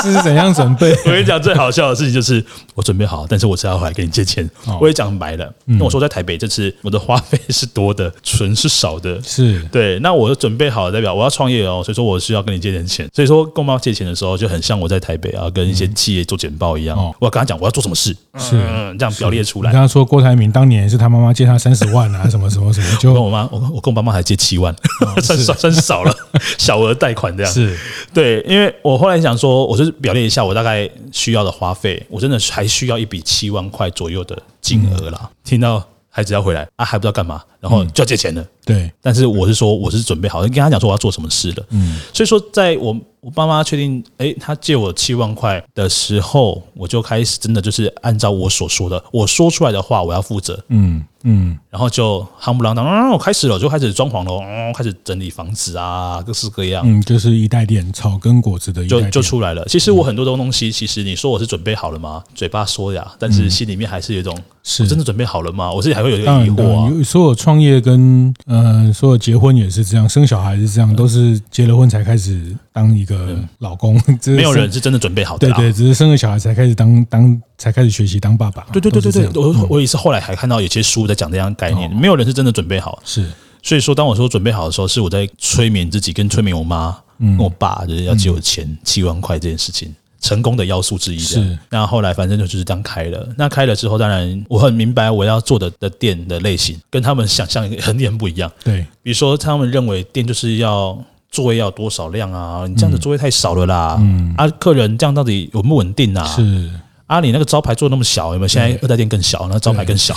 [0.01, 0.91] 是怎样准备？
[1.05, 2.43] 我跟你讲，最好笑的事情就是
[2.75, 4.49] 我准备好，但是我是要回来跟你借钱。
[4.79, 9.21] 我也讲白了，那我说在台北这次我的花费是多的，存是少的。
[9.21, 13.09] 是对，那我准备好了，代表我要创业哦，所以说我需要跟你借点钱。
[13.13, 16.97] 所以说跟我妈借钱的时候，就很像我在台北啊，跟一些企业做简报一样。
[17.19, 18.51] 我要跟他讲我要做什么事，是
[18.99, 19.31] 这样表。
[19.31, 24.75] 列出来，你刚刚说郭台铭当年是他妈妈借他三十万啊， 什么什么什么，就跟我妈，我我跟我爸妈还借七万，
[25.21, 26.13] 算算算少了，
[26.57, 27.51] 小额贷款这样。
[27.51, 27.77] 是
[28.13, 35.29] 对，因为我后来想说，我就是表列一下我大概需要的花费，我真的还需要一笔七万块左右的金额啦。
[35.43, 38.45] 听到孩子要回来啊，还不知道干嘛，然后就要借钱了。
[38.65, 41.65] 对，但是我是说，我是准备好，跟他讲说我要做什么事了。
[41.69, 42.93] 嗯，所以说在我。
[43.21, 50.59] 我爸妈确定，哎，他借我七万块的时候，我就开始真的就是按照我所说的，我说出来的话，我要负责。
[50.69, 56.81] 嗯嗯，然后就夯不啷当，我开始了，就开始装潢了，开始整理房子啊，各式各样。
[56.83, 59.63] 嗯，就是一代店，草根果子的一代店，就就出来了。
[59.65, 62.23] 其实我很多东东西，其实你说我是准备好了吗？
[62.33, 65.71] 嘴巴说呀，但是心里面还是有一种，是真的准备好了吗？
[65.71, 67.03] 我自己还会有一个疑惑啊。
[67.03, 74.01] 所有创创业跟呃，所有结婚也是这样，生小孩是这样，都是结了婚才开始当一个老公。
[74.27, 75.49] 没有人是真的准备好的。
[75.49, 78.65] 对对，只是生了小孩才开始当当，才开始学习当爸爸。
[78.71, 83.01] 对对对对对，我我也是后来还看到有些书在讲这样的概念，没有人是真的准备好。
[83.03, 83.29] 是，
[83.61, 86.97] 所以说当我说准备好的时候，是我在催眠自己，跟催眠我妈。
[87.19, 91.19] 跟我爸就是要借我钱七万块这件事情，成功的要素之一。
[91.19, 93.27] 是，那后来反正就就是这样开了。
[93.35, 98.49] 那开了之后，当然我很明白我要做的的店的类型跟他们想象很点不一样。
[98.63, 100.97] 对，比如说他们认为店就是要
[101.29, 102.65] 座位要多少量啊？
[102.67, 103.97] 你这样子座位太少了啦。
[103.99, 106.23] 嗯，啊，客人这样到底稳不稳定啊？
[106.25, 106.69] 是。
[107.11, 108.47] 啊，你那个招牌做那么小，有没有？
[108.47, 110.15] 现在二代店更小，那招牌更小。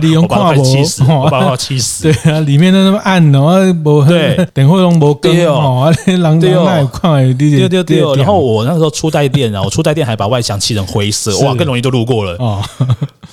[0.00, 0.64] 利用跨博，
[1.08, 2.04] 我把 我气死。
[2.04, 8.14] 对啊，里面都那么暗哦，无对，等会拢无更哦，啊， 狼对哦，对对对。
[8.14, 12.36] 然后我那时候初代店啊，我初代店还把外墙漆成灰色， 哇，更容易就路过了。
[12.38, 12.62] 哦，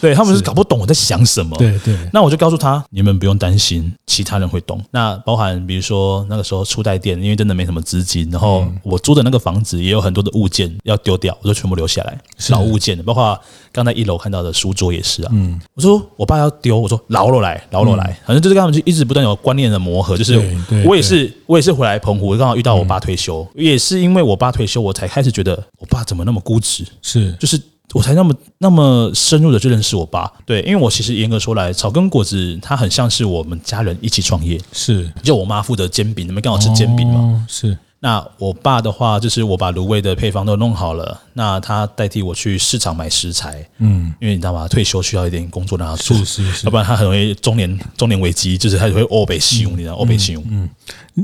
[0.06, 1.58] 对他们是搞不懂我在想什么。
[1.58, 1.98] 对对。
[2.14, 4.80] 那我就告诉他，你们不用担心，其他人会懂。
[4.92, 12.18] 那包含比如说那个时候初代店，因为真的没什么资金，然后我租的那个房子也有很多的物件要丢掉，我就全部留下来。
[12.50, 13.40] 老物件的，包括
[13.72, 15.32] 刚才一楼看到的书桌也是啊。
[15.34, 20.16] 嗯，我说我爸要丢，我说饶了来，饶了来，反正就是跟他们就一直不断有观念的磨合。
[20.16, 20.40] 就是
[20.86, 26.86] 我也是，我也是回来澎湖，刚好遇到我爸退休，也是因为我爸退休，我才开始觉得我爸怎么那么固执。
[27.02, 27.60] 是，就是
[27.96, 30.30] 我才那么那么深入的去认识我爸。
[30.46, 34.60] 对，因为我其实严格说来，草根果子它很像是我们家人一起创业。
[34.74, 37.46] 是，就我妈负责煎饼，你们刚好吃煎饼嘛？
[37.48, 37.78] 是。
[38.02, 44.68] 那我爸的话，就是我把卤味的配方都弄好了，那他代替我去市场买食材，嗯，因为你知道吗？
[44.68, 50.68] 退休需要一点工作让他做，是是是，要不然他很容易中年中年危机，就是他就会欧北西用，你知道欧北西用，嗯。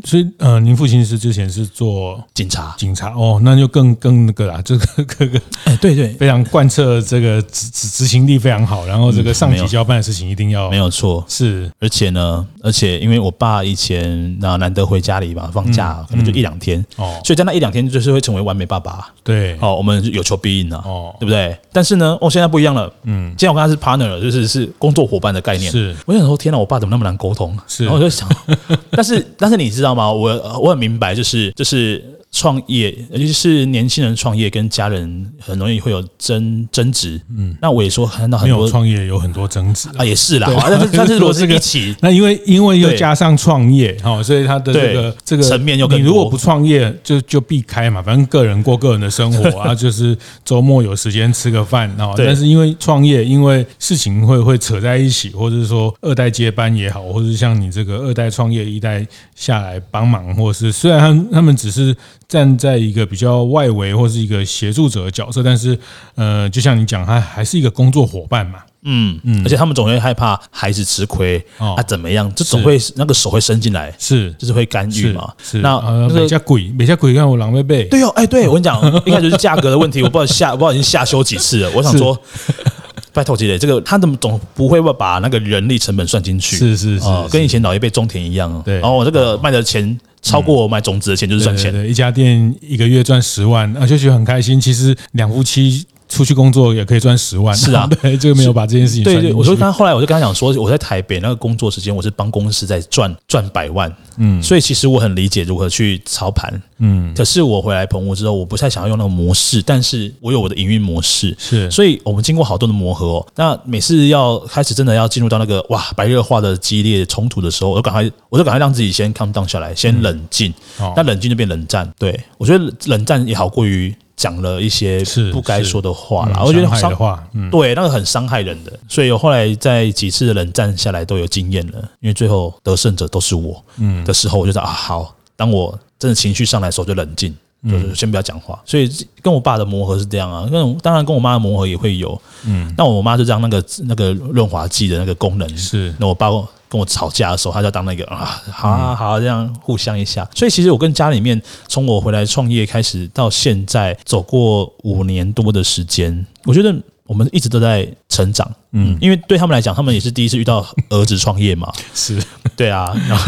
[0.06, 4.86] 所以，呃，您父亲是之前是做警察，警察哦，那就更更那个啦，这个
[5.20, 21.56] 这个，哎，对对，非常贯彻这个执执执行力非常好，然后这个上级交办的事情一定要没有错，是，而且呢，而且因为我爸以前那难得回家里嘛，放假可能就一两天哦，所以在那一两天就是会成为完美爸爸，对，哦，我们有求必应啊哦，对不对？
[21.72, 27.58] 但是呢，哦，现在不一样了，嗯，现在我跟他是 partner 了，就是是工作伙伴的概念，是，我想说，天哪，我爸怎么那么难沟通？
[27.68, 28.28] 是，然后我就想，
[28.92, 30.12] 但是但是你知道吗？
[30.12, 30.32] 我。
[30.62, 37.20] 我很明白，就是就是创业，尤其是年轻人创业，跟家人很容易会有争争执。
[37.36, 40.50] 嗯，那我也说看到很多创业有很多争执啊，也是啦。
[40.70, 52.14] 但是 但是如果是一起，那因为因为又加上创业哈，所以他的这个这个层面又你如果不创业，就就避开嘛，反正个人过个人的生活啊， 就是周末有时间吃个饭啊。
[52.16, 61.94] 但是因为创业，因为事情会会扯在一起，或者是说二代接班也好，或者是像你这个二代创业一代下来帮忙，或是虽然他他们只是。
[62.32, 65.78] 站在一个比较外围或是一个协助者的角色，但是
[66.16, 68.60] 呃，就像你讲，他还是一个工作伙伴嘛。
[68.84, 72.32] 嗯嗯，而且他们总会害怕孩子吃亏啊，怎么样？
[72.34, 75.30] 这总会那个手会伸进来，是就是会干预嘛。
[75.44, 77.84] 是那每家鬼每家鬼看我狼狈背。
[77.90, 81.70] 对哦，哎，对我跟你讲，一开始是价格的问题， 我不知道下我不知道已经下修几次了。
[81.76, 82.18] 我想说，
[83.12, 86.56] 拜托姐姐，这个他怎么总不会把那个人力成本算进去？
[86.56, 88.62] 是是是，跟以前老一辈种田一样。
[88.64, 90.00] 对，然后我这个卖的钱。
[90.22, 91.74] 超过我买种子的钱就是赚钱。
[91.74, 94.62] 的，一家店一个月赚十万，啊，就觉得很开心。
[94.62, 97.56] 其实两夫妻出去工作也可以赚十万。
[97.56, 99.04] 是啊， 对，就没有把这件事情。
[99.04, 103.92] 对对，我说刚后来我就跟他讲说，我在台北那个工作时间，我是帮公司在赚赚百万。
[104.18, 106.62] 嗯，所以其实我很理解如何去操盘。
[106.80, 111.36] 嗯，可是我回来澎湖之后，我不太想要用那个模式，但是我有我的营运模式。
[111.40, 113.28] 是，所以我们经过好多的磨合哦。
[113.36, 120.54] 那每次要开始真的要进入到那个哇白热化的激烈冲突的时候，我就赶快，我就赶快让自己先 calm down 下来，先冷静。
[120.96, 121.90] 那冷静就变冷战。
[121.98, 125.04] 对，我觉得冷战也好过于讲了一些
[125.34, 126.44] 不该说的话啦。
[126.46, 128.72] 我觉得伤的话，对，那个很伤害人的。
[128.88, 133.60] 所以我后来在几次的冷战下来都有经验了，因为最后得胜者都是我。
[133.78, 134.06] 嗯。
[134.06, 137.36] 的时候，我就说啊，好，当我真的情绪上来的时候，就冷静，
[137.68, 138.62] 就是先不要讲话。
[138.64, 138.88] 所以
[139.24, 142.22] 跟我爸的磨合是这样啊，跟当然跟我妈的磨合也会有。
[142.46, 142.72] 嗯。
[142.78, 145.92] 那我妈就这样，那个那个润滑剂的那个功能是。
[145.98, 146.30] 那我爸
[146.72, 150.26] 跟我吵架的时候，他就当那个啊，好啊好啊，这样互相一下。
[150.34, 156.74] 所以其实我跟家里面，从我回来创业开始到现在，走过五年多的时间，我觉得。
[157.12, 162.18] 我们一直都在成长，嗯，因为对他们来讲，他们也是第一次遇到儿子创业嘛， 是。
[162.56, 163.28] 对啊，然 后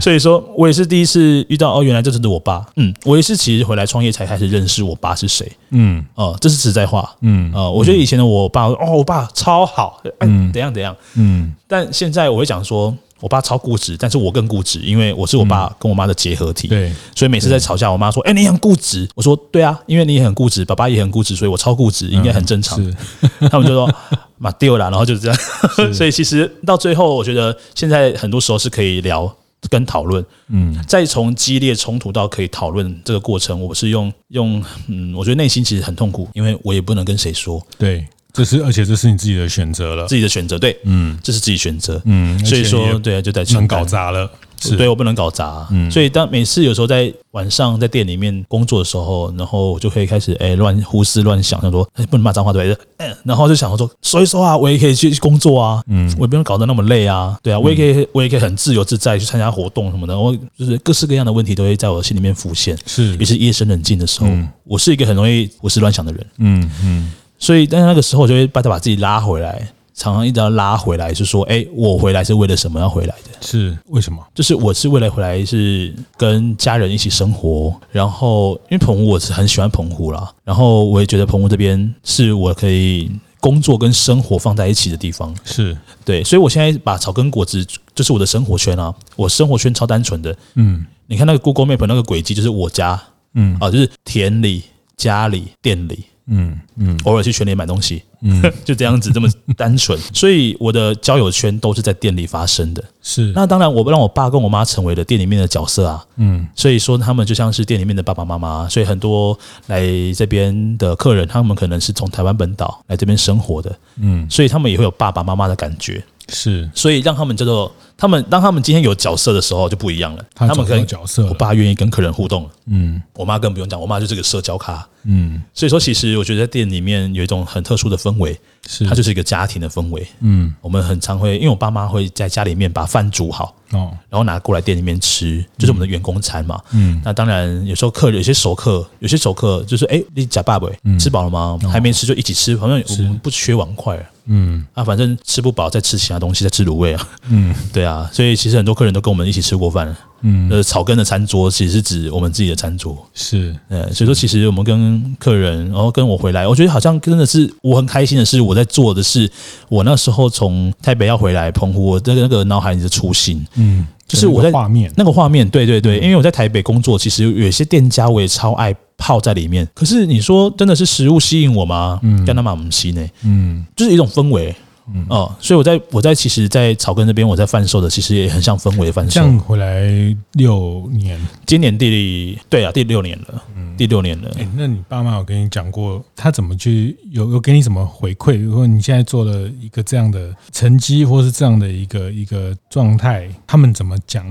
[0.00, 12.96] 所以说我也是第一次遇到哦，原来这是我爸，嗯，我也是其实回来创业才开始认识我爸是谁，嗯，哦，这是实在话，嗯，呃，我觉得以前的我爸，哦，我爸超好，嗯，怎样怎样，嗯，但现在我会讲说。
[13.20, 16.68] 我爸超固执，但是我更固执，因为我是我爸跟我妈的结合体。
[16.68, 22.78] 对，所以每次在吵架，我妈说：“哎，你很固执。”我说：“对啊，因为你也很固执，爸爸也很固执，所以我超固执，应该很正常。”
[23.50, 23.90] 他们就说
[24.36, 25.38] ：“嘛丢了，然后就是这样。
[25.94, 29.34] 所以其实到最后，我觉得现在很多时候是可以聊
[29.70, 38.06] 跟讨论，嗯，再从激烈冲突到可以讨论这个过程，我是用用嗯，我觉得内心其实很痛苦，因为我也不能跟谁说，对。
[38.34, 44.28] 这是，而且这是你自己的选择了，自己的选择，对，嗯，这是自己选择，嗯，所以说，对啊，就在能搞砸了，
[44.60, 44.76] 是。
[44.76, 64.28] 对我不能搞砸，嗯，所以当每次有时候在晚上在店里面工作的时候，然后我就可以开始哎乱胡思乱想，想说哎不能骂脏话对，嗯，然后就想说所以说啊，我也可以去工作啊，嗯，我也不用搞得那么累啊，对啊，我也可以我也可以很自由自在去参加活动什么的，我就是各式各样的问题都会在我心里面浮现，是，也是夜深人静的时候，
[64.64, 67.12] 我是一个很容易胡思乱想的人，嗯嗯。
[67.44, 73.30] 所以，但是那个时候，我就会把他把自己拉回来，常常一直要拉回来，是说，哎，我回来是为了什么要回来的？
[73.42, 74.24] 是为什么？
[74.34, 77.74] 就是我是为了回来，是跟家人一起生活。
[77.92, 85.34] 然后，因为澎湖我是很喜欢澎湖啦，然后我也觉得澎湖这边是我可以工作跟生活放在一起的地方。
[85.44, 87.62] 是对，所以我现在把草根果子
[87.94, 90.34] 就是我的生活圈啊，我生活圈超单纯的。
[90.54, 92.98] 嗯，你看那个 Google Map 那个轨迹，就是我家，
[93.34, 94.62] 嗯啊，就是田里、
[94.96, 96.04] 家里、店里。
[96.26, 102.82] 嗯嗯，偶尔去全联买东西，嗯， 就这样子这么单纯， 所以我的交友圈都是在店里发生的。
[103.02, 116.02] 是，那当然，我让我爸跟我妈成为了店里面的角色啊，嗯，所以说他们就像是店里面的爸爸妈妈，所以很多来这边的客人，他们可能是从台湾本岛来这边生活的，嗯，所以他们也会有爸爸妈妈的感觉。
[116.30, 120.24] 是，所以让他们叫做他们，当他们今天有角色的时候就不一样了。
[120.34, 128.84] 他们可能角色，我爸愿意跟客人互动，嗯，我妈更不用讲，我妈就是个社交咖，嗯，所以说其实我觉得在店里面有一种很特殊的氛围，是。
[128.84, 140.68] 它就是一个家庭的氛围，嗯，我们很常会，因为我爸妈会在家里面把饭煮好，哦，然后拿过来店里面吃，就是我们的员工餐嘛，嗯，那当然有时候客人有些熟客，有些熟客就是哎，你假爸爸
[140.98, 141.58] 吃饱了吗？
[141.70, 143.96] 还没吃就一起吃，好像我们不缺碗筷。
[144.26, 144.64] 嗯。
[144.72, 147.08] 啊，反正吃不饱再吃其他东西，再吃卤味啊。
[147.28, 149.94] 嗯， 对啊，所以其实很多客人都跟我们一起吃过饭。
[150.22, 152.96] 嗯，呃，草根的餐桌其实是指我们自己的餐桌。
[153.12, 159.30] 是，呃，所以说其实我们跟客人，然后跟我回来，我觉得好像真的是我很开心的是，我在做的是
[159.68, 163.46] 我那时候从台北要回来澎湖，我那个那个脑海里的初心。
[163.56, 168.74] 嗯，就是我在画面那个画面，对对对，因为我在台北工作，其实有些店家我也超爱。
[168.96, 171.98] 泡在里面，可是你说真的是食物吸引我吗？
[172.04, 173.04] 嗯，干他们不吸呢。
[173.24, 174.54] 嗯，就是一种氛围。
[174.92, 179.12] 嗯哦，所以我在我在其实，在草根这边，我在贩售的，其实也很像氛围贩售。
[179.12, 184.30] 这样回来六年，今年第对啊，第六年了，嗯，第六年了。
[184.38, 188.38] 哎，那你爸妈有跟你讲过，他怎么去有有给你什么回馈？
[188.38, 194.24] 如果你现在做了一个这样的成绩，或是这样的一个一个状态，他们怎么讲？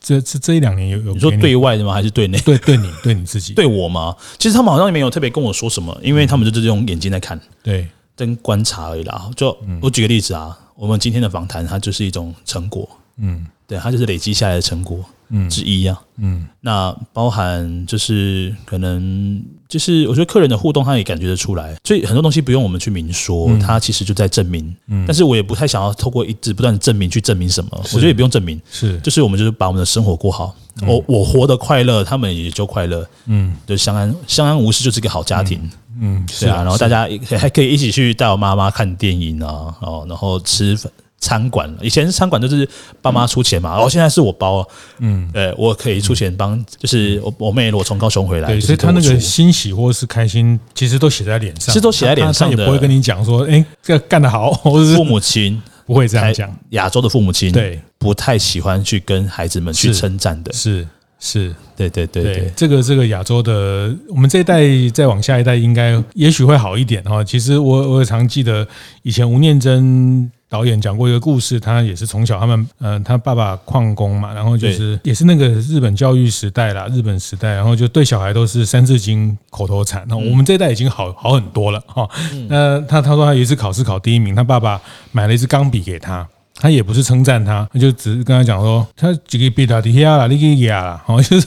[0.00, 1.94] 这这这一两年有有你说对外的吗？
[1.94, 2.38] 还是对内？
[2.40, 3.54] 对对你对你自己？
[3.54, 4.14] 对我吗？
[4.36, 7.40] 其实他们好像也没有特别跟我说什么，因为他们就是用眼睛在看。
[7.62, 7.88] 对。
[8.20, 30.54] 跟观察而已啦，就我举个例子啊，我们今天的访谈，它就是一种成果，嗯，对，它就是累积下来的成果，嗯，之一啊，嗯，那包含就是可能就是我觉得客人的互动，他也感觉得出来，所以很多东西不用我们去明说，他其实就在证明，嗯，但是我也不太想要透过一直不断的证明去证明什么，我觉得也不用证明，是，就是我们就是把我们的生活过好，
[30.86, 35.70] 我我活得快乐，他们也就快乐，嗯，就相安相安无事，就是一个好家庭。
[35.98, 40.78] 嗯，是啊，然后大家还可以一起去带我妈妈看电影啊，哦，然后吃
[41.18, 41.74] 餐馆。
[41.82, 42.68] 以前餐馆都是
[43.02, 44.66] 爸妈出钱嘛，然后现在是我包。
[44.98, 56.56] 嗯，呃，我可以出钱帮，就是我我妹如果从高雄回来，对，所以她那个欣喜或是开心，其实都写在脸上，其实都写在脸上，也不会跟你讲说，哎，这个干得好， 或者是父母亲不会这样讲。
[56.70, 60.86] 亚洲的父母亲对不太喜欢去跟孩子们去称赞的，是。
[61.22, 64.62] 是对对对对，对，这个这个亚洲的，我们这一代
[64.92, 67.22] 再往下一代，应该也许会好一点哈。
[67.22, 68.66] 其实我我也常记得
[69.02, 80.04] 以前吴念真导演讲过一个故事，他也是从小他们嗯、呃，他爸爸矿工嘛，然后就是也是那个日本教育时代啦，日本时代，然后就对小孩都是三字经口头禅。
[80.08, 82.08] 那我们这一代已经好好很多了哈。
[82.48, 84.80] 那他他说他有一次考试考第一名，他爸爸
[85.12, 86.26] 买了一支钢笔给他。
[86.60, 91.46] 他也不是称赞他，他就只是跟他讲说，他几个笔打底下啦，你给呀啦，好， 就是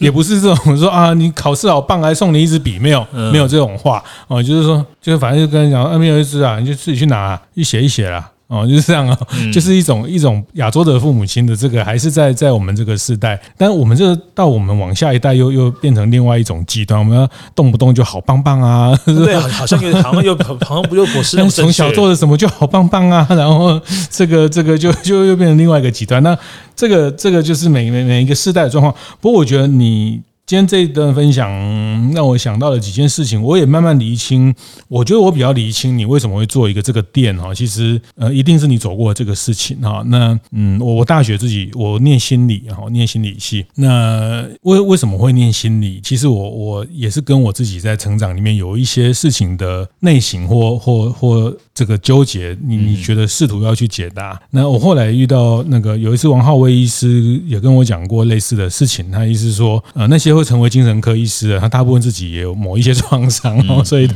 [0.00, 8.28] 也不是这种说啊，你考试好棒，还送你一支笔，没有，没有这种话哦，就是说，就是反正就跟他讲，啊，没有一支啊，你就自己去拿，去写一写啦。
[8.48, 9.18] 哦，就是这样啊，
[9.52, 23.80] 就是一种一种亚洲的父母亲的这个，还是在在我们这个世代，但我们这到我们往下一代又又变成另外一种极端，我们要动不动就好棒棒啊， 对，好像又好像又好像不又不是 从小做的什么就好棒棒啊，然后
[24.10, 26.38] 这个这个就就又变成另外一个极端，那
[26.76, 28.94] 这个这个就是每每每一个世代的状况。
[29.20, 31.50] 不过我觉得你今天这一段分享
[32.12, 34.54] 让我想到了几件事情，我也慢慢厘清。
[34.86, 40.04] 我觉得我比较厘清你为什么会做一个这个店哈，其实呃一定是你走过这个事情哈。
[40.06, 43.66] 那嗯，我我大学自己我念心理哈，念心理系。
[43.74, 46.00] 那为为什么会念心理？
[46.00, 54.40] 其实我我也是跟我自己在成长里面有一些事情的内省或或或这个纠结，你你觉得试图要去解答。
[54.52, 60.36] 那我后来遇到那个有一次王浩威医师也跟我讲过类似的事情，他意思说呃那些。
[60.36, 64.06] 会成为精神科医师的，他大部分自己也有某一些创伤哦，所以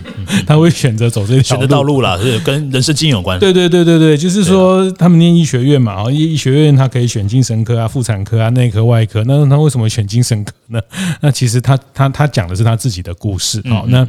[0.46, 3.40] 他会选择走这条选择道路啦，是跟人生经有关。
[3.40, 10.78] 对对对对对，就是说他们念医学院嘛，医医学院他可以选精神科啊、妇产科啊、内科、外科，那他为什么选精神科呢？
[11.22, 13.86] 那其实他他他讲的是他自己的故事哦。
[13.88, 14.06] 那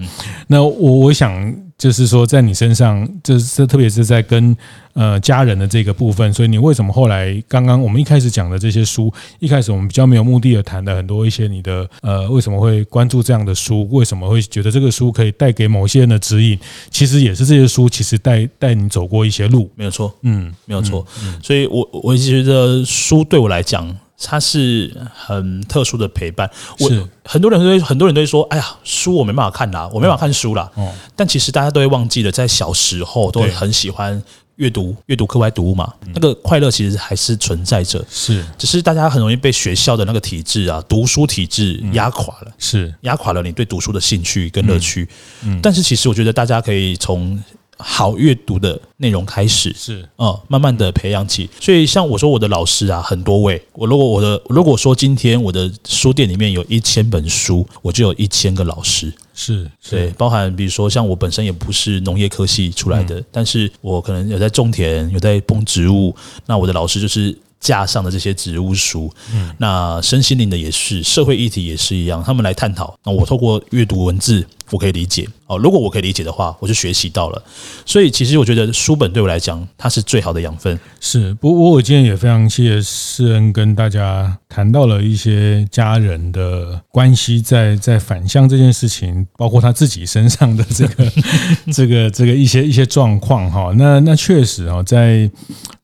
[0.48, 1.56] 那我我想。
[1.82, 4.56] 就是说，在你身上，这是特别是在跟
[4.94, 16.56] 呃家人的这个部分，所以你为什么后来刚刚我们一开始讲的这些书，一开始我们比较没有目的的谈的很多一些你的呃为什么会关注这样的书，为什么会觉得这个书可以带给某些人的指引，
[16.92, 21.04] 其实也是这些书其实带带你走过一些路，没有错，嗯，没有错，
[21.42, 23.98] 所以我我觉得书对我来讲。
[24.24, 26.50] 它是很特殊的陪伴。
[26.80, 26.90] 我
[27.26, 34.22] 很多人都会，很多人都会说：“哎呀，书我没办法看啦，我没办法看书啦。”哦，但其实大家都会忘记了，在小时候都会很喜欢
[34.56, 35.94] 阅读，阅读课外读物嘛。
[36.14, 45.08] 那个快乐其实还是存在着，是，只是大家很容易被学校的那个体制啊，读书体制压垮了，是压垮了你对读书的兴趣跟乐趣。
[45.44, 47.42] 嗯，但是其实我觉得大家可以从。
[47.82, 51.50] 好阅读的内容开始是嗯，慢慢的培养起。
[51.60, 53.62] 所以像我说我的老师啊，很多位。
[53.74, 59.12] 我如果我的如果说今天我的书店里面有一千本书，我就有一千个老师。
[59.34, 66.16] 是对，包含比如说像我本身也不是农业科系出来的，但是我可能有在种田，有在种植物。
[66.46, 69.12] 那我的老师就是架上的这些植物书。
[69.34, 72.94] 嗯，那身心灵的也是，社会议题也是一样，他们来探讨。
[73.04, 74.46] 那我透过阅读文字。
[74.72, 77.44] 我可以理解哦，如果我可以理解的话，我就学习到了。
[77.86, 80.80] 所以其实我觉得书本对我来讲，它是最好的养分。
[81.00, 91.12] 是，不过我今天也非常谢谢诗恩跟大家谈到了一些家人的关系，在在反向这件事情，包括他自己身上的这个
[91.74, 93.74] 这个这个一些一些状况哈。
[93.78, 95.30] 那那确实啊，在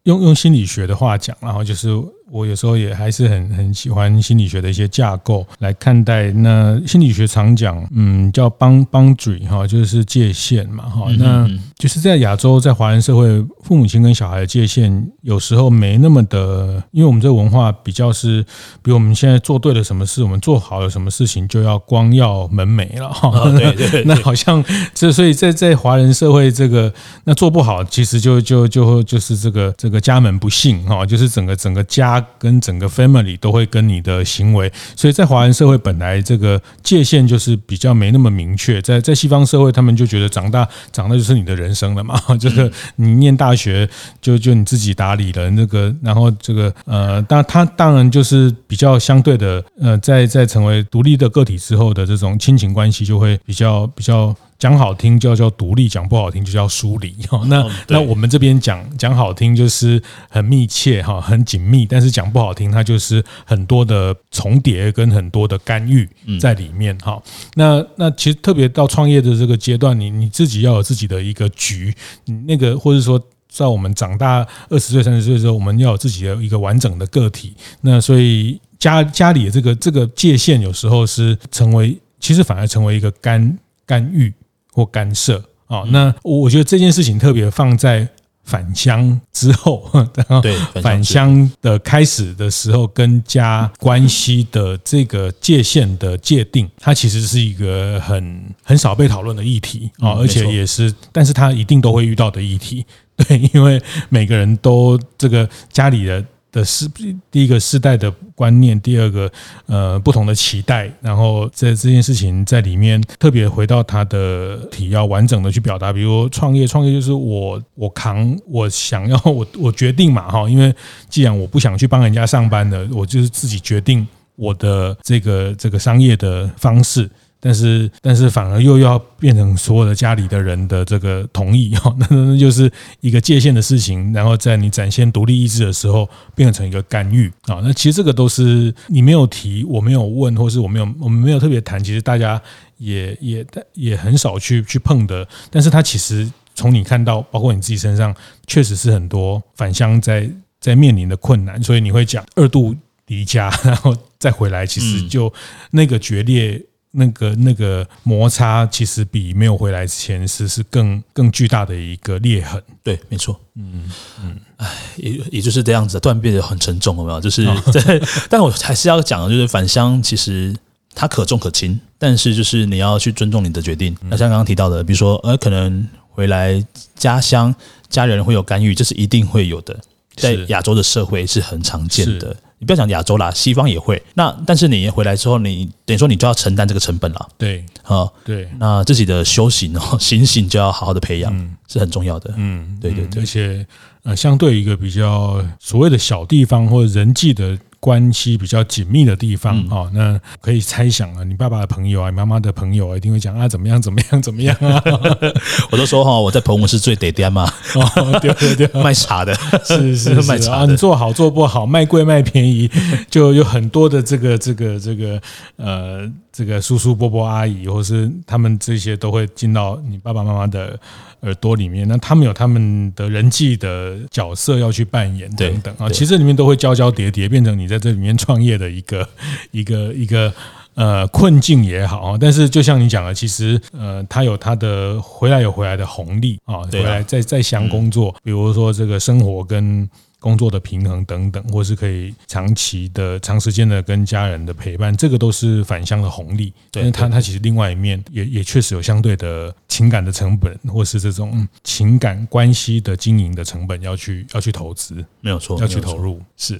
[0.03, 1.89] 用用心理学的话讲，然后就是。
[2.29, 6.29] 我有时候也还是很很喜欢心理学的一些架构来看待。
[6.31, 11.07] 那心理学常讲，嗯，叫 boundary 哈，就是界限嘛哈。
[11.17, 18.43] 那就是在亚洲，在华人社会，父母亲跟小孩的界限有时候没那么的，因为我们这个文化比较是，
[18.81, 23.49] 比如我们现在做对了什么事，我们做好了什么事情就要光耀门楣了哈。
[23.51, 24.61] 对对 对，那好像
[24.93, 32.16] 这所以在在华人社会这个那做不好，其实就就就就是这个这个家门不幸哈，就是整个整个家。
[32.37, 43.89] 跟整个 family 都会跟你的行为，所以在华人社会本来这个界限就是比较没那么明确，在在西方社会，他们就觉得长大长大就是你的人生了嘛，就 是你念大学
[44.21, 54.35] 就就你自己打理了那个，然后这个呃，当他当然就是比较相对的呃，在在成为独立的个体之后的这种亲情关系就会比较比较。
[54.59, 57.11] 讲好听叫叫独立，讲不好听就叫疏离。
[57.27, 67.21] 哈 那那我们这边讲讲好听就是很密切哈，很紧密，但是讲不好听，它就是很多的重叠跟很多的干预在里面哈。
[67.55, 71.93] 那那其实特别到创业的这个阶段，你你自己要有自己的一个局，
[72.25, 77.53] 你那个或者说在我们长大二十岁三十岁的时候，我们要有自己的一个完整的个体。
[77.81, 84.33] 那所以家家里的这个这个界限有时候是成为，其实反而成为一个干干预。
[84.77, 88.07] 或干涉啊，那我觉得这件事情特别放在
[88.43, 89.89] 返乡之后，
[90.43, 102.85] 对返乡的开始的时候，跟家关系的这个界限的界定，它其实是一个很很少被讨论的议题啊，而且也是，但是他一定都会遇到的议题，
[103.17, 106.23] 对，因为每个人都这个家里的。
[106.57, 106.89] 的是
[107.29, 109.31] 第一个世代的观念，第二个
[109.67, 120.73] 呃不同的期待，然后在这件事情在里面特别回到他的体要完整的去表达，比如创业，创业就是我我扛，我想要我我决定嘛哈，因为
[121.07, 127.09] 既然我不想去帮人家上班的，我就是自己决定我的这个这个商业的方式。
[127.47, 132.69] 但是，但是反而又要变成所有的家里的人的这个同意哈， 那那就是
[132.99, 134.11] 一个界限的事情。
[134.11, 137.61] 然后在你展现独立意志的时候，变成一个干预啊。
[137.63, 141.81] 那其实这个都是你没有提，我没有问，或是我没有我们没有特别谈。
[141.81, 142.41] 其实大家
[142.79, 143.45] 也也
[143.75, 145.25] 也很少去去碰的。
[145.49, 148.13] 但是它其实从你看到，包括你自己身上，
[148.45, 150.29] 确实是很多返乡在
[150.59, 151.63] 在面临的困难。
[151.63, 152.75] 所以你会讲二度
[153.05, 153.95] 离家，然后。
[154.19, 155.31] 再回来，其实就
[155.69, 156.59] 那个决裂。
[156.99, 163.83] 那个那个摩擦其实比没有回来前是是更更巨大的一个裂痕，对，没错，嗯
[164.23, 167.21] 嗯，哎，也也就是这样子，断变得很沉重，有没有？
[167.21, 170.55] 就是在， 但我还是要讲的，就是返乡其实
[170.95, 173.95] 它可重可轻，但是就是你要去尊重你的决定。
[174.09, 177.53] 那像刚刚提到的，比如说呃，可能回来家乡
[177.89, 179.79] 家人会有干预，这是一定会有的，
[180.15, 182.35] 在亚洲的社会是很常见的。
[182.59, 184.01] 你不要讲亚洲啦，西方也会。
[184.15, 187.29] 那但是你回来之后，你等于说你就要承担这个成本了。
[187.37, 188.49] 对，啊，对。
[188.59, 192.33] 那自己的修行哦， 心性就要好好的培养，嗯，是很重要的。
[192.37, 193.21] 嗯，对对对。
[193.21, 193.65] 而且
[194.03, 197.57] 呃，相对一个比较所谓的小地方或者人际的。
[197.87, 204.83] 关系比较紧密的地方啊，那可以猜想啊，你爸爸的朋友啊，你妈妈的朋友啊，一定会讲啊，怎么样，怎么样，怎么样啊？
[205.71, 207.49] 我都说哈，我在澎湖是最得点嘛，
[208.21, 209.33] 对对对， 卖茶的，
[209.63, 212.69] 是是是卖茶的，你做好做不好，卖贵卖便宜，
[213.09, 215.21] 就有很多的这个这个这个
[215.55, 216.11] 呃。
[216.29, 220.79] 这个叔叔伯伯阿姨，或是他们这些都会进到你爸爸妈妈的
[221.21, 221.87] 耳朵里面。
[221.87, 229.07] 那他们有他们的人际的角色要去扮演等等啊，其实里面都会交交叠叠，变成你在这里面创业的一个
[229.51, 230.33] 一个一个
[230.75, 232.17] 呃困境也好啊。
[232.19, 239.89] 但是就像你讲的，其实呃，他有他的回来有回来的红利啊，回来在在想工作，比如说这个生活跟。
[240.27, 246.51] 工作的平衡等等，或是可以长期的、长时间的跟家人的陪伴，这个都是返乡的红利。
[246.69, 256.59] 但是它它其实另外一面也也确实有相对的情感的成本，或是这种情感关系的经营的成本要去要去投资，没有错，要去投入是。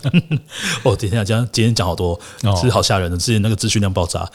[0.82, 2.18] 哦，等一下，今天今天讲好多，
[2.56, 4.26] 其实好吓人的，之前那个资讯量爆炸。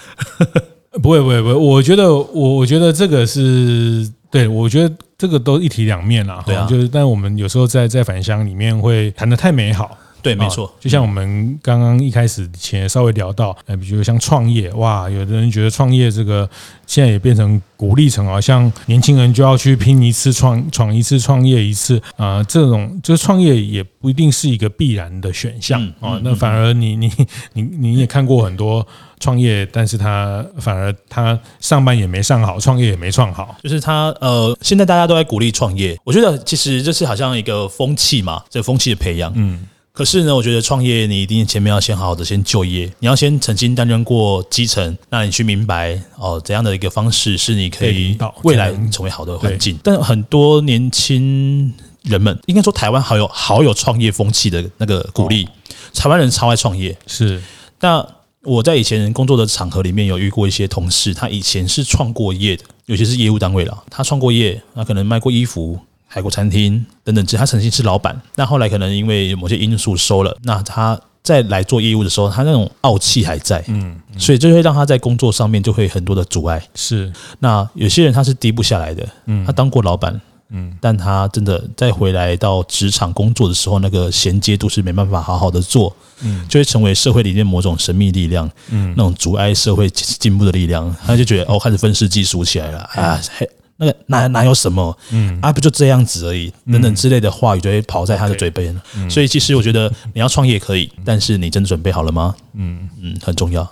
[1.01, 4.93] 不会不会不会，我觉得我我觉得这个是对，我觉得。
[5.15, 16.49] 这个都一体两面啦，对啊，就是，但我们有时候在在返乡里面会谈得太美好，对，没错，就像我们刚刚一开始前稍微聊到，呃，比如像创业，哇，有的人觉得创业这个
[16.85, 27.09] 现在也变成鼓励成好像年轻人就要去拼一次创闯一次创业一次啊，这种就是创业也不一定是一个必然的选项啊，那反而你你
[27.53, 28.85] 你你也看过很多。
[29.23, 55.47] 创业，但是他反而他上班也没上好，创业也没创好，就是他呃，现在大家都在鼓励创业，我觉得其实这是好像一个风气嘛，这风气的培养，嗯，可是呢，我觉得创业你一定前面要先好好的先就业，你要先曾经担任过基层，那你去明白哦怎样的一个方式是你可以未来成为好的环境，但很多年轻人们应该说台湾好有好有创业风气的那个鼓励，
[55.93, 57.41] 台湾人超爱创业，是。
[57.79, 58.05] 那。
[58.45, 63.83] 我在以前工作的场合里面有遇过一些同事，他以前是创过业的，尤其是业务单位了。
[63.89, 65.79] 他创过业，那可能卖过衣服、
[66.09, 68.21] 开过餐厅等等，他曾经是老板。
[68.35, 76.61] 那后来可能因为某些因素收了，那他再来做业务的时候，他那种傲气还在，嗯，所以就会让他在工作上面就会很多的阻碍。
[76.75, 80.19] 是，那有些人他是低不下来的，嗯，他当过老板。
[80.53, 98.79] 嗯，但他真的再回来到职场工作的时候，那个衔接度是没办法好好的做，嗯，就会成为社会里面某种神秘力量，嗯，那种阻碍社会进步的力量，他就觉得哦，开始分世计数起来了啊，嘿，那个哪哪有什么，嗯，啊，不就这样子而已，等等之类的话语就会跑在他的嘴边，
[99.09, 102.35] 所以其实我觉得你要创业可以，但是你真的准备好了吗？
[102.53, 102.89] 嗯。
[103.01, 103.69] 嗯，很重要。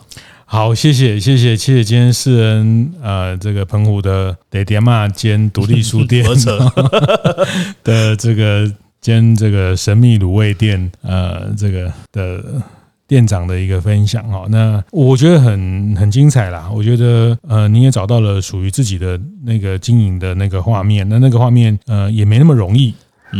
[0.54, 6.26] 好，谢谢谢谢谢谢，今天世人呃，这个澎湖的得点嘛兼独立书店
[7.86, 12.44] 的这个兼这个神秘卤味店呃，这个的
[13.08, 22.94] 店长的一个分享哈，那我觉得很很精彩啦，我觉得呃，你也找到了属于自己的那个经营的那个画面，那那个画面呃也没那么容易。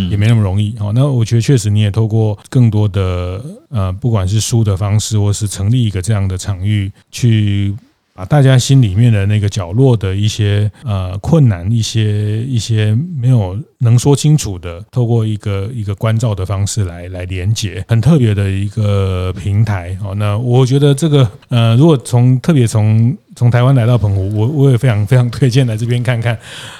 [0.10, 0.76] 也没那么容易。
[0.78, 7.76] 好，那我觉得确实你也透过更多的呃，不管是书的方式，或是成立一个这样的场域，去
[8.22, 19.98] 把大家心里面的那个角落的一些呃困难、一些一些没有能说清楚的，透过一个一个关照的方式来来连接，很特别的一个平台。
[20.00, 26.38] 好，那我觉得这个呃，如果从特别从从台湾来到澎湖，我我也非常非常推荐来这边看看，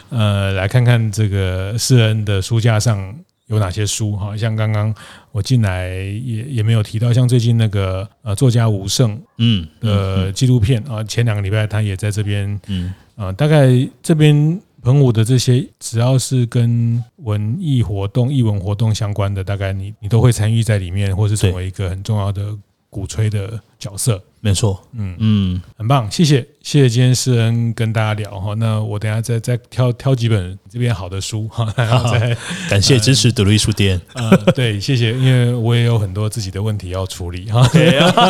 [0.10, 3.16] 呃，来看看这个世恩的书架上
[3.48, 4.94] 有哪些书哈，像刚刚
[5.32, 13.68] 我进来也也没有提到，像最近那个呃作家吴胜嗯的纪录片啊，前两个礼拜他也在这边嗯啊，大概
[14.04, 22.58] 这边澎湖的这些只要是跟文艺活动、艺文活动相关的，大概你你都会参与在里面，或是成为一个很重要的。
[22.92, 24.22] 鼓吹的角色。
[24.44, 28.56] 没错，嗯嗯，很棒，谢谢谢谢今天施恩跟大家聊哈。
[28.56, 32.36] 那我等下再再挑挑几本这边好的书哈， 然后再
[32.68, 34.02] 感谢支持独立书店。
[34.16, 37.62] 呃，对，谢谢，因为我也有很多自己的问题要处理哈。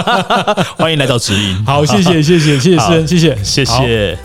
[0.76, 1.64] 欢迎来到指引。
[1.64, 4.18] 好，谢谢谢谢谢谢施恩，谢谢谢谢。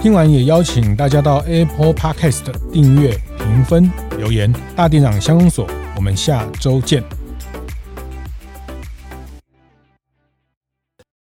[0.00, 4.50] 听完也邀请大家到 Apple Podcast 订阅、评分、留言。
[4.74, 7.17] 大店长相公所，我们下周见。